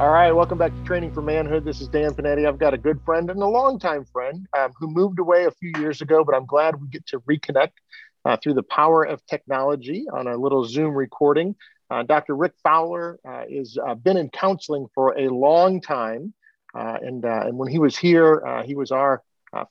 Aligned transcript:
All 0.00 0.08
right, 0.08 0.32
welcome 0.32 0.56
back 0.56 0.74
to 0.74 0.82
Training 0.84 1.12
for 1.12 1.20
Manhood. 1.20 1.62
This 1.62 1.82
is 1.82 1.88
Dan 1.88 2.14
Panetti. 2.14 2.48
I've 2.48 2.56
got 2.56 2.72
a 2.72 2.78
good 2.78 3.02
friend 3.04 3.28
and 3.28 3.42
a 3.42 3.46
longtime 3.46 4.06
friend 4.06 4.46
um, 4.56 4.72
who 4.78 4.88
moved 4.88 5.18
away 5.18 5.44
a 5.44 5.50
few 5.50 5.72
years 5.78 6.00
ago, 6.00 6.24
but 6.24 6.34
I'm 6.34 6.46
glad 6.46 6.80
we 6.80 6.88
get 6.88 7.06
to 7.08 7.20
reconnect 7.20 7.72
uh, 8.24 8.38
through 8.42 8.54
the 8.54 8.62
power 8.62 9.04
of 9.04 9.20
technology 9.26 10.06
on 10.10 10.26
a 10.26 10.38
little 10.38 10.64
Zoom 10.64 10.94
recording. 10.94 11.54
Uh, 11.90 12.02
Dr. 12.02 12.34
Rick 12.34 12.54
Fowler 12.62 13.18
uh, 13.28 13.42
is 13.46 13.76
uh, 13.86 13.94
been 13.94 14.16
in 14.16 14.30
counseling 14.30 14.86
for 14.94 15.18
a 15.18 15.28
long 15.28 15.82
time, 15.82 16.32
uh, 16.74 16.96
and 17.02 17.22
uh, 17.26 17.42
and 17.44 17.58
when 17.58 17.68
he 17.68 17.78
was 17.78 17.94
here, 17.94 18.62
he 18.64 18.74
was 18.74 18.92
our 18.92 19.22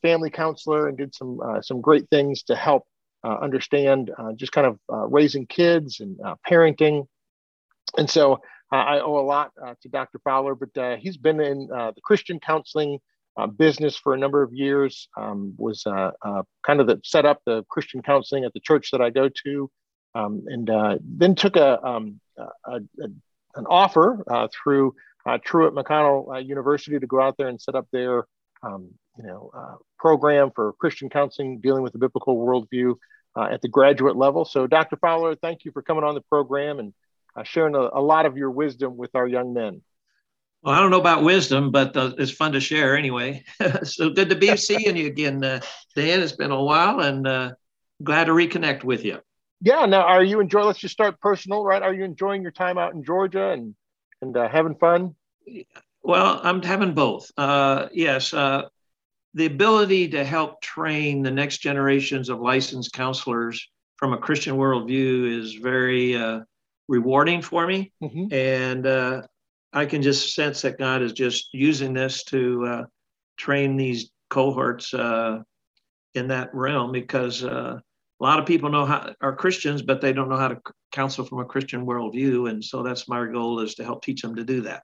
family 0.04 0.30
counselor 0.30 0.90
and 0.90 0.96
did 0.96 1.16
some 1.16 1.40
some 1.64 1.82
great 1.82 2.08
things 2.12 2.44
to 2.44 2.56
help 2.56 2.84
understand 3.24 4.12
just 4.36 4.52
kind 4.52 4.68
of 4.68 4.78
raising 5.12 5.48
kids 5.48 6.02
and 6.02 6.20
parenting, 6.48 7.08
and 7.98 8.08
so. 8.08 8.40
I 8.72 9.00
owe 9.00 9.18
a 9.18 9.26
lot 9.26 9.52
uh, 9.62 9.74
to 9.82 9.90
Dr. 9.90 10.20
Fowler, 10.24 10.54
but 10.54 10.78
uh, 10.78 10.98
he's 10.98 11.18
been 11.18 11.42
in 11.42 11.70
uh, 11.74 11.92
the 11.92 12.02
Christian 12.02 12.40
counseling 12.40 13.00
business 13.58 13.96
for 13.96 14.14
a 14.14 14.18
number 14.18 14.44
of 14.44 14.52
years. 14.54 15.08
Um, 15.16 15.54
was 15.58 15.84
kind 15.84 16.82
of 16.82 16.88
the, 16.88 17.00
set 17.04 17.26
up 17.26 17.42
the 17.46 17.64
Christian 17.70 18.02
counseling 18.02 18.44
at 18.44 18.54
the 18.54 18.60
church 18.60 18.92
that 18.92 19.02
I 19.02 19.12
go 19.12 19.30
to, 19.46 19.72
um, 20.14 20.44
and 20.48 21.00
then 21.02 21.36
took 21.36 21.56
a, 21.56 21.84
um, 21.84 22.20
a, 22.38 22.44
a, 22.66 22.80
an 23.56 23.66
offer 23.68 24.24
through 24.52 24.94
Truett 25.46 25.74
McConnell 25.74 26.46
University 26.46 27.00
to 27.00 27.08
go 27.08 27.22
out 27.22 27.38
there 27.38 27.48
and 27.48 27.62
set 27.62 27.76
up 27.76 27.88
their 27.92 28.26
um, 28.62 28.90
you 29.18 29.26
know 29.26 29.80
program 29.98 30.52
for 30.54 30.74
Christian 30.74 31.10
counseling 31.10 31.62
dealing 31.62 31.82
with 31.82 31.94
the 31.94 32.00
biblical 32.00 32.38
worldview 32.38 32.96
at 33.38 33.62
the 33.62 33.70
graduate 33.70 34.18
level. 34.18 34.44
So, 34.44 34.68
Dr. 34.68 34.98
Fowler, 34.98 35.36
thank 35.36 35.64
you 35.64 35.72
for 35.72 35.82
coming 35.82 36.04
on 36.04 36.14
the 36.14 36.22
program 36.22 36.80
and 36.80 36.94
uh, 37.40 37.44
sharing 37.44 37.76
a, 37.76 37.90
a, 37.94 38.02
lot 38.02 38.26
of 38.26 38.38
your 38.38 38.52
wisdom 38.52 38.98
with 38.98 39.16
our 39.16 39.28
young 39.28 39.54
men. 39.54 39.82
Well, 40.62 40.76
I 40.76 40.80
don't 40.80 40.92
know 40.92 41.00
about 41.00 41.24
wisdom, 41.24 41.72
but 41.72 41.96
uh, 41.96 42.14
it's 42.18 42.32
fun 42.32 42.52
to 42.52 42.60
share 42.60 42.98
anyway. 42.98 43.46
so 43.84 44.10
good 44.10 44.30
to 44.30 44.36
be 44.36 44.56
seeing 44.58 44.98
you 44.98 45.08
again, 45.08 45.44
uh, 45.44 45.62
Dan. 45.96 46.20
It's 46.20 46.34
been 46.34 46.52
a 46.52 46.62
while, 46.62 47.00
and 47.00 47.26
uh, 47.26 47.52
glad 48.04 48.26
to 48.26 48.34
reconnect 48.34 48.84
with 48.84 49.06
you. 49.06 49.20
Yeah. 49.62 49.86
Now, 49.86 50.02
are 50.02 50.24
you 50.24 50.42
enjoying? 50.42 50.66
Let's 50.66 50.80
just 50.80 50.94
start 50.94 51.20
personal, 51.22 51.64
right? 51.64 51.82
Are 51.82 51.94
you 51.94 52.04
enjoying 52.04 52.42
your 52.42 52.52
time 52.52 52.78
out 52.78 52.94
in 52.94 53.04
Georgia 53.04 53.52
and 53.52 53.74
and 54.22 54.36
uh, 54.36 54.50
having 54.50 54.76
fun? 54.76 55.16
Well, 56.04 56.42
I'm 56.44 56.62
having 56.62 56.94
both. 56.94 57.32
Uh, 57.38 57.88
yes, 57.94 58.32
the 58.32 59.46
ability 59.46 60.10
to 60.10 60.26
help 60.26 60.60
train 60.62 61.22
the 61.22 61.32
next 61.32 61.60
generations 61.60 62.28
of 62.28 62.40
licensed 62.40 62.92
counselors 62.92 63.70
from 63.96 64.14
a 64.14 64.18
Christian 64.18 64.58
worldview 64.58 65.40
is 65.40 65.54
very 65.54 66.18
rewarding 66.90 67.42
for 67.42 67.66
me. 67.66 67.94
Mm-hmm. 68.04 68.34
And 68.34 68.86
uh, 68.86 69.22
I 69.72 69.86
can 69.86 70.02
just 70.02 70.34
sense 70.34 70.62
that 70.64 70.78
God 70.78 71.02
is 71.02 71.14
just 71.14 71.50
using 71.54 71.94
this 71.94 72.24
to 72.26 72.66
uh, 72.66 72.84
train 73.38 73.78
these 73.78 74.12
cohorts 74.30 74.94
uh, 74.94 75.40
in 76.16 76.28
that 76.28 76.54
realm 76.54 76.92
because 76.92 77.44
uh, 77.44 77.80
a 78.20 78.24
lot 78.24 78.40
of 78.40 78.46
people 78.46 78.70
know 78.70 78.86
how 78.86 79.14
are 79.22 79.36
Christians, 79.36 79.82
but 79.82 80.02
they 80.02 80.12
don't 80.12 80.28
know 80.28 80.38
how 80.38 80.50
to 80.50 80.60
counsel 80.92 81.24
from 81.24 81.40
a 81.40 81.46
Christian 81.46 81.86
worldview. 81.86 82.50
And 82.50 82.64
so 82.64 82.84
that's 82.84 83.08
my 83.08 83.26
goal 83.32 83.60
is 83.60 83.76
to 83.76 83.84
help 83.84 84.04
teach 84.04 84.22
them 84.22 84.36
to 84.36 84.44
do 84.44 84.62
that. 84.62 84.84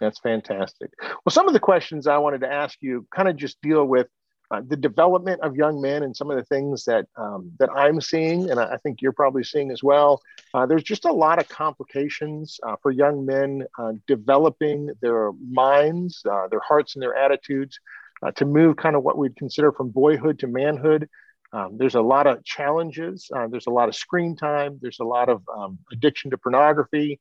That's 0.00 0.20
fantastic. 0.20 0.90
Well, 1.02 1.30
some 1.30 1.46
of 1.46 1.52
the 1.52 1.60
questions 1.60 2.06
I 2.06 2.16
wanted 2.16 2.40
to 2.40 2.50
ask 2.50 2.78
you 2.80 3.06
kind 3.14 3.28
of 3.28 3.36
just 3.36 3.60
deal 3.60 3.84
with 3.84 4.06
uh, 4.50 4.60
the 4.66 4.76
development 4.76 5.40
of 5.42 5.54
young 5.54 5.80
men 5.80 6.02
and 6.02 6.16
some 6.16 6.30
of 6.30 6.36
the 6.36 6.44
things 6.44 6.84
that 6.84 7.06
um, 7.16 7.52
that 7.60 7.70
I'm 7.70 8.00
seeing, 8.00 8.50
and 8.50 8.58
I 8.58 8.76
think 8.78 9.00
you're 9.00 9.12
probably 9.12 9.44
seeing 9.44 9.70
as 9.70 9.82
well. 9.82 10.20
Uh, 10.52 10.66
there's 10.66 10.82
just 10.82 11.04
a 11.04 11.12
lot 11.12 11.38
of 11.38 11.48
complications 11.48 12.58
uh, 12.66 12.74
for 12.82 12.90
young 12.90 13.24
men 13.24 13.64
uh, 13.78 13.92
developing 14.08 14.90
their 15.00 15.30
minds, 15.48 16.22
uh, 16.28 16.48
their 16.48 16.60
hearts, 16.60 16.96
and 16.96 17.02
their 17.02 17.14
attitudes 17.14 17.78
uh, 18.24 18.32
to 18.32 18.44
move 18.44 18.76
kind 18.76 18.96
of 18.96 19.04
what 19.04 19.16
we'd 19.16 19.36
consider 19.36 19.70
from 19.70 19.90
boyhood 19.90 20.40
to 20.40 20.48
manhood. 20.48 21.08
Um, 21.52 21.76
there's 21.78 21.94
a 21.94 22.00
lot 22.02 22.26
of 22.26 22.44
challenges. 22.44 23.28
there's 23.50 23.66
a 23.68 23.70
lot 23.70 23.88
of 23.88 23.94
screen 23.94 24.34
time. 24.34 24.78
There's 24.82 25.00
a 25.00 25.04
lot 25.04 25.28
of 25.28 25.42
um, 25.56 25.78
addiction 25.92 26.32
to 26.32 26.38
pornography. 26.38 27.20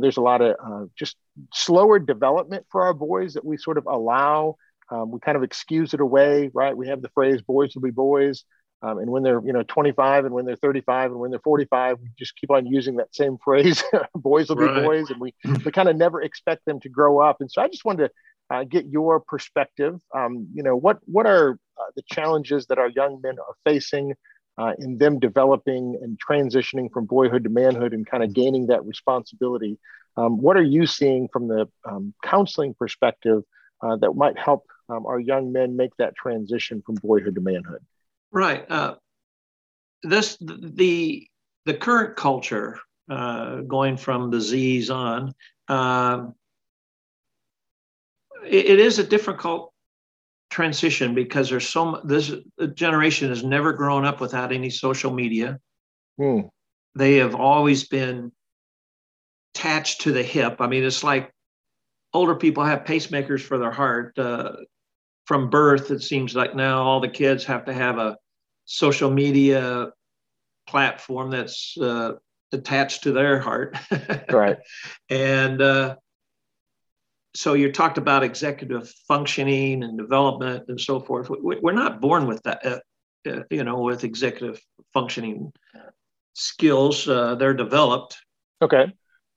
there's 0.00 0.16
a 0.16 0.20
lot 0.20 0.42
of 0.42 0.90
just 0.96 1.16
slower 1.52 1.98
development 1.98 2.66
for 2.70 2.82
our 2.82 2.94
boys 2.94 3.34
that 3.34 3.44
we 3.44 3.56
sort 3.56 3.78
of 3.78 3.86
allow 3.86 4.56
um, 4.90 5.10
we 5.10 5.20
kind 5.20 5.36
of 5.36 5.42
excuse 5.42 5.94
it 5.94 6.00
away, 6.00 6.50
right? 6.54 6.76
We 6.76 6.88
have 6.88 7.02
the 7.02 7.10
phrase 7.10 7.42
"boys 7.42 7.74
will 7.74 7.82
be 7.82 7.90
boys," 7.90 8.44
um, 8.82 8.98
and 8.98 9.10
when 9.10 9.22
they're 9.22 9.42
you 9.44 9.52
know 9.52 9.62
25 9.62 10.24
and 10.24 10.34
when 10.34 10.44
they're 10.44 10.56
35 10.56 11.10
and 11.10 11.20
when 11.20 11.30
they're 11.30 11.40
45, 11.40 11.98
we 12.00 12.08
just 12.18 12.36
keep 12.36 12.50
on 12.50 12.66
using 12.66 12.96
that 12.96 13.14
same 13.14 13.38
phrase 13.44 13.82
"boys 14.14 14.48
will 14.48 14.56
right. 14.56 14.74
be 14.74 14.82
boys," 14.82 15.10
and 15.10 15.20
we 15.20 15.34
we 15.64 15.72
kind 15.72 15.88
of 15.88 15.96
never 15.96 16.22
expect 16.22 16.64
them 16.64 16.80
to 16.80 16.88
grow 16.88 17.20
up. 17.20 17.40
And 17.40 17.50
so 17.50 17.62
I 17.62 17.68
just 17.68 17.84
wanted 17.84 18.08
to 18.08 18.56
uh, 18.56 18.64
get 18.64 18.86
your 18.86 19.20
perspective. 19.20 19.98
Um, 20.14 20.48
you 20.54 20.62
know, 20.62 20.76
what 20.76 21.00
what 21.04 21.26
are 21.26 21.58
uh, 21.78 21.90
the 21.96 22.02
challenges 22.10 22.66
that 22.66 22.78
our 22.78 22.88
young 22.88 23.20
men 23.22 23.36
are 23.38 23.56
facing? 23.64 24.14
Uh, 24.60 24.72
in 24.80 24.98
them 24.98 25.20
developing 25.20 25.96
and 26.02 26.18
transitioning 26.18 26.90
from 26.90 27.06
boyhood 27.06 27.44
to 27.44 27.48
manhood 27.48 27.92
and 27.92 28.10
kind 28.10 28.24
of 28.24 28.32
gaining 28.32 28.66
that 28.66 28.84
responsibility. 28.84 29.78
Um, 30.16 30.38
what 30.42 30.56
are 30.56 30.64
you 30.64 30.84
seeing 30.84 31.28
from 31.32 31.46
the 31.46 31.68
um, 31.88 32.12
counseling 32.24 32.74
perspective 32.74 33.44
uh, 33.82 33.94
that 33.98 34.16
might 34.16 34.36
help 34.36 34.66
um, 34.88 35.06
our 35.06 35.18
young 35.18 35.52
men 35.52 35.76
make 35.76 35.96
that 35.96 36.16
transition 36.16 36.82
from 36.84 36.96
boyhood 36.96 37.34
to 37.34 37.40
manhood? 37.40 37.84
Right. 38.30 38.70
Uh, 38.70 38.96
this 40.02 40.36
the 40.40 41.26
the 41.66 41.74
current 41.74 42.16
culture 42.16 42.78
uh, 43.10 43.60
going 43.62 43.96
from 43.96 44.30
the 44.30 44.40
Z's 44.40 44.90
on. 44.90 45.34
Um, 45.68 46.34
it, 48.44 48.66
it 48.66 48.80
is 48.80 48.98
a 48.98 49.04
difficult 49.04 49.72
transition 50.50 51.14
because 51.14 51.50
there's 51.50 51.68
so 51.68 52.00
this 52.04 52.32
generation 52.74 53.28
has 53.28 53.44
never 53.44 53.72
grown 53.72 54.04
up 54.04 54.20
without 54.20 54.52
any 54.52 54.70
social 54.70 55.12
media. 55.12 55.58
Hmm. 56.18 56.40
They 56.94 57.16
have 57.16 57.34
always 57.34 57.86
been 57.86 58.32
attached 59.54 60.02
to 60.02 60.12
the 60.12 60.22
hip. 60.22 60.56
I 60.60 60.66
mean, 60.66 60.84
it's 60.84 61.04
like 61.04 61.32
older 62.14 62.34
people 62.34 62.64
have 62.64 62.84
pacemakers 62.84 63.40
for 63.40 63.58
their 63.58 63.70
heart. 63.70 64.18
Uh, 64.18 64.52
from 65.28 65.50
birth, 65.50 65.90
it 65.90 66.02
seems 66.02 66.34
like 66.34 66.56
now 66.56 66.82
all 66.82 67.00
the 67.00 67.08
kids 67.08 67.44
have 67.44 67.66
to 67.66 67.72
have 67.74 67.98
a 67.98 68.16
social 68.64 69.10
media 69.10 69.88
platform 70.66 71.30
that's 71.30 71.76
uh, 71.76 72.12
attached 72.50 73.02
to 73.02 73.12
their 73.12 73.38
heart. 73.38 73.76
right. 74.30 74.56
And 75.10 75.60
uh, 75.60 75.96
so 77.34 77.52
you 77.52 77.70
talked 77.70 77.98
about 77.98 78.24
executive 78.24 78.90
functioning 79.06 79.84
and 79.84 79.98
development 79.98 80.64
and 80.68 80.80
so 80.80 80.98
forth. 80.98 81.28
We're 81.28 81.72
not 81.72 82.00
born 82.00 82.26
with 82.26 82.42
that, 82.44 82.64
uh, 82.64 82.80
uh, 83.28 83.42
you 83.50 83.64
know, 83.64 83.80
with 83.80 84.04
executive 84.04 84.58
functioning 84.94 85.52
skills. 86.32 87.06
Uh, 87.06 87.34
they're 87.34 87.52
developed. 87.52 88.16
Okay. 88.62 88.86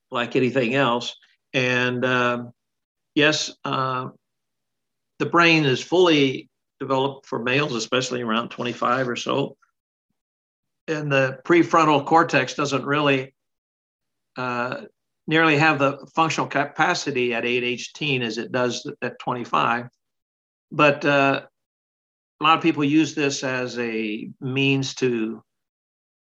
Like 0.09 0.37
anything 0.37 0.73
else. 0.73 1.17
And 1.53 2.05
um, 2.05 2.53
yes, 3.13 3.51
uh, 3.65 4.07
the 5.21 5.27
brain 5.27 5.65
is 5.65 5.83
fully 5.83 6.49
developed 6.79 7.27
for 7.27 7.37
males, 7.37 7.75
especially 7.75 8.23
around 8.23 8.49
25 8.49 9.07
or 9.07 9.15
so. 9.15 9.55
And 10.87 11.11
the 11.11 11.39
prefrontal 11.45 12.07
cortex 12.07 12.55
doesn't 12.55 12.83
really 12.83 13.35
uh, 14.35 14.81
nearly 15.27 15.59
have 15.59 15.77
the 15.77 16.09
functional 16.15 16.47
capacity 16.47 17.35
at 17.35 17.45
8, 17.45 17.63
18 17.63 18.23
as 18.23 18.39
it 18.39 18.51
does 18.51 18.91
at 19.03 19.19
25. 19.19 19.89
But 20.71 21.05
uh, 21.05 21.43
a 22.39 22.43
lot 22.43 22.57
of 22.57 22.63
people 22.63 22.83
use 22.83 23.13
this 23.13 23.43
as 23.43 23.77
a 23.77 24.27
means 24.41 24.95
to 24.95 25.43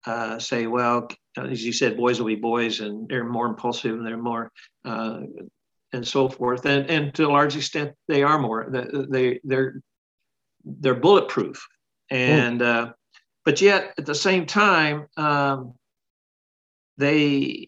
uh, 0.08 0.40
say, 0.40 0.66
well, 0.66 1.08
as 1.38 1.64
you 1.64 1.72
said, 1.72 1.98
boys 1.98 2.18
will 2.18 2.26
be 2.26 2.36
boys 2.36 2.80
and 2.80 3.08
they're 3.08 3.24
more 3.24 3.46
impulsive 3.46 3.94
and 3.94 4.08
they're 4.08 4.18
more 4.18 4.52
uh, 4.86 5.20
and 5.94 6.08
so 6.08 6.30
forth. 6.30 6.66
And, 6.66 6.90
and 6.90 7.14
to 7.16 7.28
a 7.28 7.32
large 7.32 7.56
extent, 7.56 7.94
they 8.08 8.24
are 8.24 8.40
more. 8.40 8.68
They 9.10 9.40
they're 9.44 9.82
they're 10.64 10.96
bulletproof, 10.96 11.66
and 12.10 12.62
uh, 12.62 12.94
but 13.46 13.62
yet 13.62 13.94
at 13.98 14.06
the 14.06 14.16
same 14.16 14.46
time, 14.46 15.08
um, 15.18 15.74
they 16.98 17.68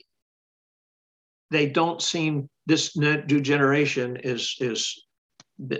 they 1.51 1.67
don't 1.67 2.01
seem 2.01 2.49
this 2.65 2.95
new 2.97 3.41
generation 3.41 4.17
is 4.17 4.55
is 4.59 5.05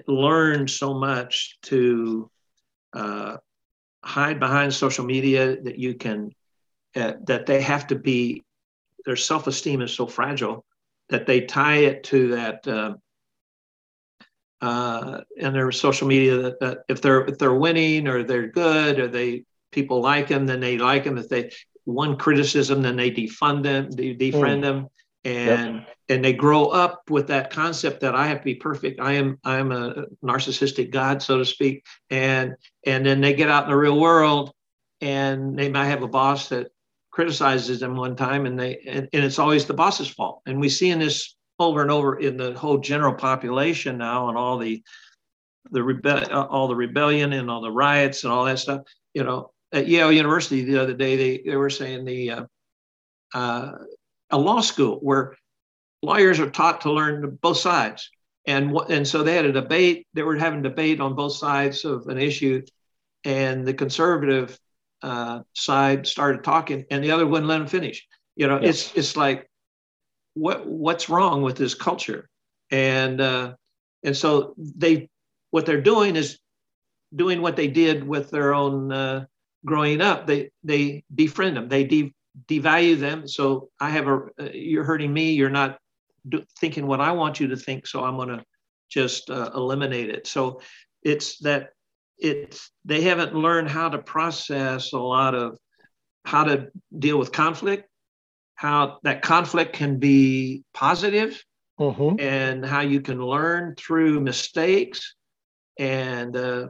learned 0.08 0.70
so 0.70 0.94
much 0.94 1.58
to 1.64 2.30
uh, 2.94 3.38
hide 4.04 4.40
behind 4.40 4.74
social 4.74 5.06
media 5.06 5.62
that 5.62 5.78
you 5.78 5.96
can 5.96 6.32
uh, 6.96 7.14
that 7.26 7.46
they 7.46 7.62
have 7.62 7.88
to 7.88 7.96
be 7.96 8.44
their 9.06 9.16
self-esteem 9.16 9.82
is 9.82 9.94
so 9.94 10.08
fragile 10.08 10.66
that 11.10 11.26
they 11.26 11.42
tie 11.42 11.78
it 11.78 12.04
to 12.06 12.30
that 12.30 12.68
uh, 12.68 12.94
uh, 14.62 15.22
in 15.38 15.54
their 15.54 15.72
social 15.72 16.08
media 16.08 16.38
that, 16.38 16.60
that, 16.60 16.78
if 16.90 17.02
they're 17.02 17.26
if 17.26 17.38
they're 17.38 17.54
winning 17.54 18.08
or 18.08 18.24
they're 18.24 18.48
good 18.48 19.00
or 19.00 19.08
they 19.08 19.44
people 19.72 20.02
like 20.02 20.28
them 20.28 20.46
then 20.46 20.60
they 20.60 20.78
like 20.78 21.04
them 21.04 21.18
if 21.18 21.30
they 21.30 21.52
one 21.86 22.18
criticism 22.18 22.82
then 22.82 22.96
they 22.96 23.10
defund 23.10 23.64
them 23.64 23.90
they 23.92 24.14
defriend 24.14 24.60
mm. 24.60 24.62
them 24.62 24.90
and 25.26 25.76
yep. 25.76 25.88
and 26.08 26.24
they 26.24 26.34
grow 26.34 26.66
up 26.68 27.10
with 27.10 27.28
that 27.28 27.52
concept 27.52 28.02
that 28.02 28.16
I 28.16 28.28
have 28.28 28.40
to 28.40 28.46
be 28.46 28.56
perfect. 28.56 29.00
I 29.00 29.14
am 29.14 29.38
I 29.44 29.58
am 29.58 29.72
a 29.72 30.06
narcissistic 30.24 30.92
god, 30.92 31.22
so 31.22 31.38
to 31.38 31.46
speak. 31.46 31.86
And 32.10 32.56
and 32.86 33.06
then 33.06 33.22
they 33.22 33.34
get 33.34 33.50
out 33.50 33.66
in 33.66 33.70
the 33.70 33.76
real 33.76 34.00
world, 34.00 34.54
and 35.02 35.58
they 35.58 35.70
might 35.70 35.88
have 35.88 36.04
a 36.04 36.08
boss 36.08 36.50
that 36.50 36.72
criticizes 37.20 37.82
them 37.82 37.98
one 37.98 38.16
time, 38.16 38.46
and 38.46 38.58
they 38.58 38.80
and, 38.88 39.10
and 39.12 39.26
it's 39.26 39.40
always 39.40 39.66
the 39.66 39.74
boss's 39.74 40.08
fault. 40.08 40.42
And 40.46 40.58
we 40.58 40.70
see 40.70 40.90
in 40.90 41.00
this 41.00 41.36
over 41.60 41.82
and 41.82 41.92
over 41.92 42.18
in 42.18 42.38
the 42.38 42.54
whole 42.54 42.78
general 42.78 43.14
population 43.14 43.98
now, 43.98 44.30
and 44.30 44.38
all 44.38 44.58
the 44.58 44.82
the 45.70 45.84
rebel 45.84 46.24
all 46.32 46.70
the 46.70 46.78
rebellion 46.78 47.34
and 47.34 47.52
all 47.52 47.60
the 47.60 47.72
riots 47.72 48.24
and 48.24 48.32
all 48.32 48.46
that 48.46 48.58
stuff. 48.58 48.84
You 49.14 49.26
know, 49.26 49.52
at 49.74 49.90
Yale 49.90 50.14
University 50.14 50.64
the 50.64 50.82
other 50.82 50.94
day, 50.94 51.18
they 51.18 51.44
they 51.46 51.58
were 51.58 51.70
saying 51.70 52.06
the 52.06 52.32
uh, 52.32 52.46
uh, 53.34 53.72
a 54.30 54.38
law 54.38 54.62
school 54.62 55.00
where 55.02 55.36
lawyers 56.02 56.40
are 56.40 56.50
taught 56.50 56.80
to 56.82 56.94
learn 56.94 57.38
both 57.42 57.58
sides. 57.58 58.10
And, 58.48 58.74
and 58.90 59.06
so 59.06 59.24
they 59.24 59.36
had 59.36 59.44
a 59.44 59.52
debate, 59.52 60.08
they 60.14 60.24
were 60.24 60.38
having 60.38 60.62
debate 60.62 61.02
on 61.02 61.16
both 61.16 61.34
sides 61.34 61.84
of 61.84 62.08
an 62.08 62.18
issue. 62.18 62.62
And 63.26 63.68
the 63.68 63.74
conservative 63.74 64.58
uh, 65.02 65.42
side 65.54 66.08
started 66.08 66.44
talking 66.44 66.86
and 66.92 67.04
the 67.04 67.12
other 67.12 67.26
wouldn't 67.26 67.48
let 67.48 67.62
him 67.62 67.68
finish. 67.68 68.06
You 68.36 68.48
know, 68.48 68.60
yeah. 68.60 68.70
it's, 68.70 68.94
it's 68.96 69.16
like, 69.16 69.50
what, 70.34 70.66
what's 70.66 71.10
wrong 71.10 71.42
with 71.42 71.58
this 71.58 71.74
culture? 71.74 72.30
And, 72.72 73.20
uh, 73.20 73.54
and 74.04 74.16
so 74.16 74.54
they, 74.58 75.10
what 75.52 75.66
they're 75.66 75.82
doing 75.82 76.16
is 76.16 76.40
doing 77.14 77.42
what 77.42 77.56
they 77.56 77.68
did 77.68 78.08
with 78.08 78.30
their 78.30 78.54
own 78.54 78.92
uh, 78.92 79.26
growing 79.66 80.02
up. 80.02 80.28
They, 80.28 80.52
they 80.64 81.04
befriend 81.14 81.58
them, 81.58 81.68
they 81.68 81.84
de- 81.84 82.14
devalue 82.48 83.00
them. 83.00 83.28
So 83.28 83.70
I 83.80 83.90
have 83.90 84.08
a, 84.08 84.16
uh, 84.40 84.50
you're 84.54 84.84
hurting 84.84 85.12
me. 85.12 85.32
You're 85.32 85.50
not 85.50 85.80
do, 86.28 86.44
thinking 86.60 86.88
what 86.88 87.02
I 87.02 87.12
want 87.12 87.40
you 87.40 87.48
to 87.48 87.58
think. 87.58 87.88
So 87.88 88.04
I'm 88.04 88.16
going 88.16 88.30
to 88.30 88.44
just 88.90 89.30
uh, 89.30 89.52
eliminate 89.56 90.10
it. 90.10 90.28
So 90.28 90.62
it's 91.04 91.40
that 91.40 91.72
it's, 92.20 92.72
they 92.86 93.02
haven't 93.02 93.34
learned 93.36 93.70
how 93.70 93.90
to 93.90 93.98
process 94.00 94.94
a 94.94 95.00
lot 95.00 95.36
of 95.36 95.58
how 96.26 96.44
to 96.44 96.68
deal 96.98 97.18
with 97.18 97.32
conflict, 97.32 97.88
how 98.56 99.00
that 99.04 99.22
conflict 99.22 99.74
can 99.74 100.00
be 100.00 100.64
positive, 100.74 101.42
mm-hmm. 101.80 102.20
and 102.20 102.66
how 102.66 102.82
you 102.82 103.02
can 103.02 103.22
learn 103.22 103.76
through 103.78 104.20
mistakes. 104.20 105.16
And 105.80 106.36
uh, 106.36 106.68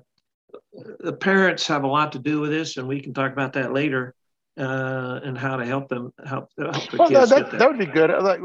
the 1.00 1.14
parents 1.14 1.68
have 1.68 1.84
a 1.84 1.88
lot 1.88 2.12
to 2.12 2.20
do 2.20 2.40
with 2.42 2.52
this, 2.52 2.78
and 2.78 2.88
we 2.88 3.02
can 3.02 3.14
talk 3.14 3.32
about 3.32 3.54
that 3.54 3.74
later 3.74 4.14
uh, 4.58 5.20
and 5.24 5.38
how 5.38 5.58
to 5.58 5.66
help 5.66 5.90
them 5.90 6.14
help, 6.26 6.50
help 6.58 6.92
the 6.92 6.98
well, 6.98 7.10
kids. 7.10 7.30
That, 7.32 7.52
that, 7.52 7.60
that 7.60 7.70
would 7.70 7.80
be 7.80 7.86
good. 7.86 8.12
Like, 8.22 8.40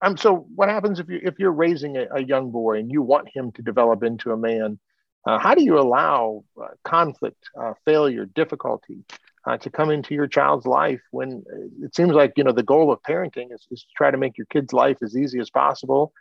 I'm 0.00 0.16
so. 0.16 0.46
What 0.54 0.68
happens 0.68 1.00
if 1.00 1.08
you 1.08 1.20
if 1.22 1.38
you're 1.38 1.52
raising 1.52 1.96
a, 1.96 2.06
a 2.14 2.22
young 2.22 2.50
boy 2.50 2.78
and 2.78 2.90
you 2.90 3.02
want 3.02 3.28
him 3.34 3.50
to 3.52 3.62
develop 3.62 4.02
into 4.02 4.30
a 4.30 4.36
man? 4.36 4.78
Uh, 5.26 5.38
how 5.38 5.54
do 5.54 5.62
you 5.62 5.78
allow 5.78 6.44
uh, 6.60 6.68
conflict, 6.84 7.42
uh, 7.60 7.74
failure, 7.84 8.24
difficulty 8.24 9.04
uh, 9.46 9.56
to 9.58 9.70
come 9.70 9.90
into 9.90 10.14
your 10.14 10.26
child's 10.26 10.66
life 10.66 11.00
when 11.10 11.44
it 11.82 11.94
seems 11.94 12.12
like 12.12 12.32
you 12.36 12.44
know 12.44 12.52
the 12.52 12.62
goal 12.62 12.90
of 12.90 13.00
parenting 13.02 13.52
is, 13.52 13.66
is 13.70 13.82
to 13.82 13.88
try 13.96 14.10
to 14.10 14.16
make 14.16 14.38
your 14.38 14.46
kid's 14.46 14.72
life 14.72 14.98
as 15.02 15.16
easy 15.16 15.38
as 15.38 15.50
possible? 15.50 16.12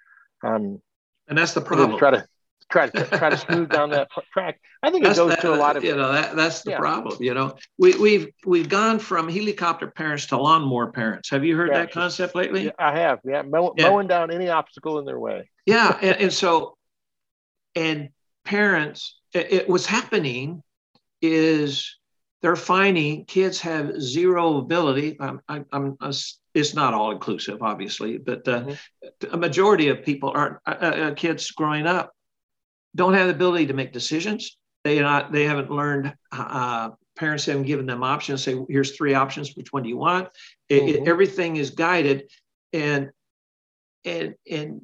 Um, 0.44 0.82
and 1.28 1.38
that's 1.38 1.54
the 1.54 1.62
problem. 1.62 1.98
Try 1.98 2.12
to 2.12 2.28
try 2.70 2.88
to 2.88 3.04
try 3.18 3.30
to 3.30 3.38
smooth 3.38 3.70
down 3.70 3.90
that 3.92 4.10
track. 4.34 4.60
I 4.84 4.92
think 4.92 5.04
that's, 5.04 5.18
it 5.18 5.22
goes 5.22 5.32
that, 5.32 5.42
to 5.42 5.54
a 5.54 5.56
lot 5.56 5.78
of 5.78 5.84
you 5.84 5.96
know 5.96 6.12
that, 6.12 6.36
that's 6.36 6.62
the 6.64 6.72
yeah. 6.72 6.80
problem. 6.80 7.22
You 7.22 7.34
know, 7.34 7.56
we, 7.78 7.96
we've 7.98 8.28
we've 8.46 8.70
gone 8.70 9.00
from 9.00 9.30
helicopter 9.30 9.88
parents 9.88 10.28
to 10.28 10.38
lawnmower 10.38 10.92
parents. 10.92 11.30
Have 11.30 11.44
you 11.44 11.56
heard 11.56 11.70
yeah. 11.70 11.80
that 11.80 11.92
concept 11.92 12.36
lately? 12.36 12.66
Yeah, 12.66 12.72
I 12.80 12.98
have. 13.00 13.20
Yeah, 13.24 13.44
Mow, 13.44 13.74
mowing 13.78 14.08
down 14.08 14.32
any 14.32 14.50
obstacle 14.50 15.00
in 15.00 15.06
their 15.06 15.20
way. 15.20 15.50
Yeah, 15.66 15.98
and, 16.02 16.18
and 16.18 16.34
so 16.34 16.78
and 17.76 18.10
parents, 18.50 19.20
it, 19.34 19.54
it, 19.54 19.70
what's 19.70 19.86
happening 19.86 20.64
is 21.22 21.98
they're 22.42 22.56
finding 22.56 23.26
kids 23.26 23.62
have 23.62 24.02
zero 24.02 24.58
ability. 24.58 25.18
I'm, 25.20 25.40
I'm, 25.48 25.66
I'm 25.72 25.98
it's 26.56 26.74
not 26.74 26.94
all 26.96 27.12
inclusive, 27.12 27.62
obviously, 27.62 28.18
but 28.18 28.48
uh, 28.48 28.62
mm-hmm. 28.62 29.34
a 29.34 29.38
majority 29.38 29.90
of 29.90 30.04
people 30.04 30.32
aren't 30.34 30.58
uh, 30.66 30.72
uh, 30.72 31.14
kids 31.14 31.52
growing 31.52 31.86
up 31.86 32.12
don't 32.96 33.14
have 33.14 33.28
the 33.28 33.36
ability 33.36 33.68
to 33.68 33.74
make 33.74 33.94
decisions. 33.94 34.58
They 34.84 35.00
not 35.00 35.32
they 35.32 35.44
haven't 35.44 35.70
learned. 35.70 36.16
Uh, 36.32 36.90
parents 37.16 37.46
haven't 37.46 37.68
given 37.68 37.86
them 37.86 38.04
options. 38.04 38.44
Say, 38.44 38.58
here's 38.68 38.98
three 38.98 39.14
options. 39.14 39.56
Which 39.56 39.72
one 39.72 39.84
do 39.84 39.90
you 39.90 39.98
want? 39.98 40.30
It, 40.70 40.82
mm-hmm. 40.82 41.04
it, 41.04 41.08
everything 41.08 41.58
is 41.58 41.70
guided, 41.70 42.32
and 42.74 43.12
and 44.06 44.34
and 44.50 44.82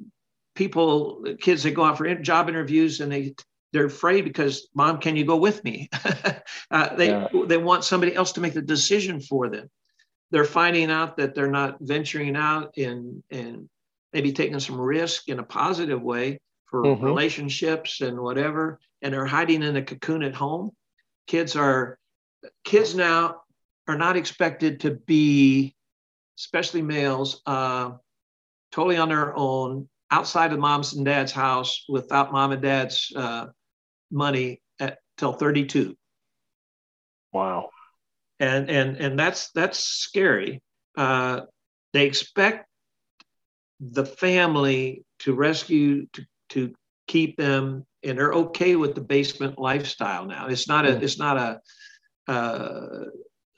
people, 0.54 1.24
kids 1.40 1.62
that 1.64 1.72
go 1.72 1.84
out 1.84 1.98
for 1.98 2.14
job 2.16 2.48
interviews 2.48 3.00
and 3.00 3.10
they 3.10 3.34
they're 3.76 3.84
afraid 3.84 4.24
because 4.24 4.68
mom, 4.74 4.98
can 4.98 5.16
you 5.16 5.24
go 5.26 5.36
with 5.36 5.62
me? 5.62 5.90
uh, 6.70 6.96
they 6.96 7.08
yeah. 7.08 7.28
they 7.46 7.58
want 7.58 7.84
somebody 7.84 8.14
else 8.14 8.32
to 8.32 8.40
make 8.40 8.54
the 8.54 8.62
decision 8.62 9.20
for 9.20 9.50
them. 9.50 9.68
They're 10.30 10.44
finding 10.44 10.90
out 10.90 11.18
that 11.18 11.34
they're 11.34 11.50
not 11.50 11.76
venturing 11.80 12.36
out 12.36 12.74
and 12.78 13.22
and 13.30 13.68
maybe 14.14 14.32
taking 14.32 14.58
some 14.60 14.80
risk 14.80 15.28
in 15.28 15.40
a 15.40 15.42
positive 15.42 16.00
way 16.00 16.40
for 16.64 16.84
mm-hmm. 16.84 17.04
relationships 17.04 18.00
and 18.00 18.18
whatever, 18.18 18.80
and 19.02 19.12
they're 19.12 19.26
hiding 19.26 19.62
in 19.62 19.76
a 19.76 19.82
cocoon 19.82 20.22
at 20.22 20.34
home. 20.34 20.70
Kids 21.26 21.54
are 21.54 21.98
kids 22.64 22.94
now 22.94 23.42
are 23.88 23.98
not 23.98 24.16
expected 24.16 24.80
to 24.80 24.92
be, 24.92 25.76
especially 26.38 26.80
males, 26.80 27.42
uh, 27.44 27.90
totally 28.72 28.96
on 28.96 29.10
their 29.10 29.36
own 29.36 29.86
outside 30.10 30.54
of 30.54 30.58
mom's 30.58 30.94
and 30.94 31.04
dad's 31.04 31.32
house 31.32 31.84
without 31.90 32.32
mom 32.32 32.52
and 32.52 32.62
dad's 32.62 33.12
uh, 33.14 33.46
money 34.10 34.60
at 34.80 34.98
till 35.16 35.32
32. 35.32 35.96
Wow. 37.32 37.70
And 38.38 38.70
and 38.70 38.96
and 38.96 39.18
that's 39.18 39.50
that's 39.52 39.78
scary. 39.78 40.62
Uh, 40.96 41.42
they 41.92 42.06
expect 42.06 42.66
the 43.80 44.04
family 44.04 45.04
to 45.20 45.34
rescue 45.34 46.06
to 46.12 46.24
to 46.50 46.74
keep 47.06 47.36
them 47.36 47.84
and 48.02 48.18
they're 48.18 48.32
okay 48.32 48.76
with 48.76 48.94
the 48.94 49.00
basement 49.00 49.58
lifestyle 49.58 50.24
now 50.26 50.46
it's 50.48 50.68
not 50.68 50.86
a 50.86 50.92
mm. 50.92 51.02
it's 51.02 51.18
not 51.18 51.36
a, 51.36 51.60
a 52.28 53.04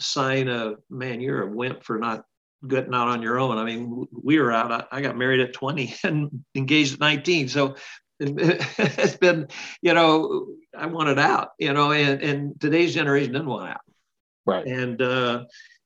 sign 0.01 0.49
of 0.49 0.77
man 0.91 1.21
you're 1.21 1.43
a 1.43 1.55
wimp 1.55 1.83
for 1.83 1.99
not 1.99 2.25
getting 2.67 2.95
out 2.95 3.09
on 3.09 3.23
your 3.23 3.39
own 3.39 3.59
i 3.59 3.65
mean 3.65 4.07
we 4.13 4.39
were 4.39 4.53
out 4.53 4.73
i, 4.73 4.99
I 4.99 5.01
got 5.01 5.17
married 5.17 5.41
at 5.41 5.53
20 5.53 5.95
and 6.05 6.45
engaged 6.55 6.95
at 6.95 7.01
19 7.01 7.49
so 7.49 7.77
it's 8.21 9.17
been 9.17 9.47
you 9.81 9.95
know 9.95 10.47
i 10.77 10.87
wanted 10.87 11.19
out 11.19 11.51
you 11.59 11.73
know 11.73 11.93
and, 11.93 12.23
and 12.23 12.61
today's 12.61 12.95
generation 12.95 13.33
didn't 13.33 13.49
want 13.49 13.71
out. 13.71 13.81
Right. 14.45 14.67
And 14.67 15.01
uh 15.01 15.45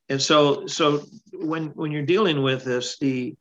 and 0.09 0.21
so 0.21 0.65
so 0.67 1.03
when 1.33 1.67
when 1.69 1.91
you're 1.91 2.05
dealing 2.05 2.41
with 2.41 2.63
this 2.63 2.97
the 2.99 3.35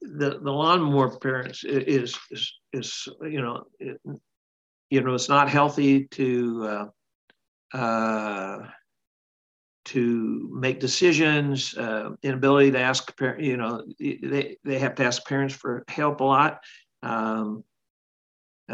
the 0.00 0.38
the 0.42 0.52
lawnmower 0.52 1.18
parents 1.18 1.64
is 1.64 2.18
is 2.30 2.52
is 2.72 3.08
you 3.22 3.42
know 3.42 3.64
it, 3.78 4.00
you 4.90 5.00
know 5.02 5.14
it's 5.14 5.28
not 5.28 5.48
healthy 5.48 6.06
to 6.06 6.90
uh, 7.74 7.76
uh, 7.76 8.58
to 9.86 10.48
make 10.52 10.80
decisions 10.80 11.76
uh, 11.76 12.10
inability 12.22 12.70
to 12.72 12.80
ask 12.80 13.16
parents, 13.16 13.44
you 13.44 13.56
know 13.56 13.84
they, 13.98 14.56
they 14.64 14.78
have 14.78 14.94
to 14.96 15.04
ask 15.04 15.26
parents 15.26 15.54
for 15.54 15.84
help 15.88 16.20
a 16.20 16.24
lot. 16.24 16.60
Um, 17.02 17.64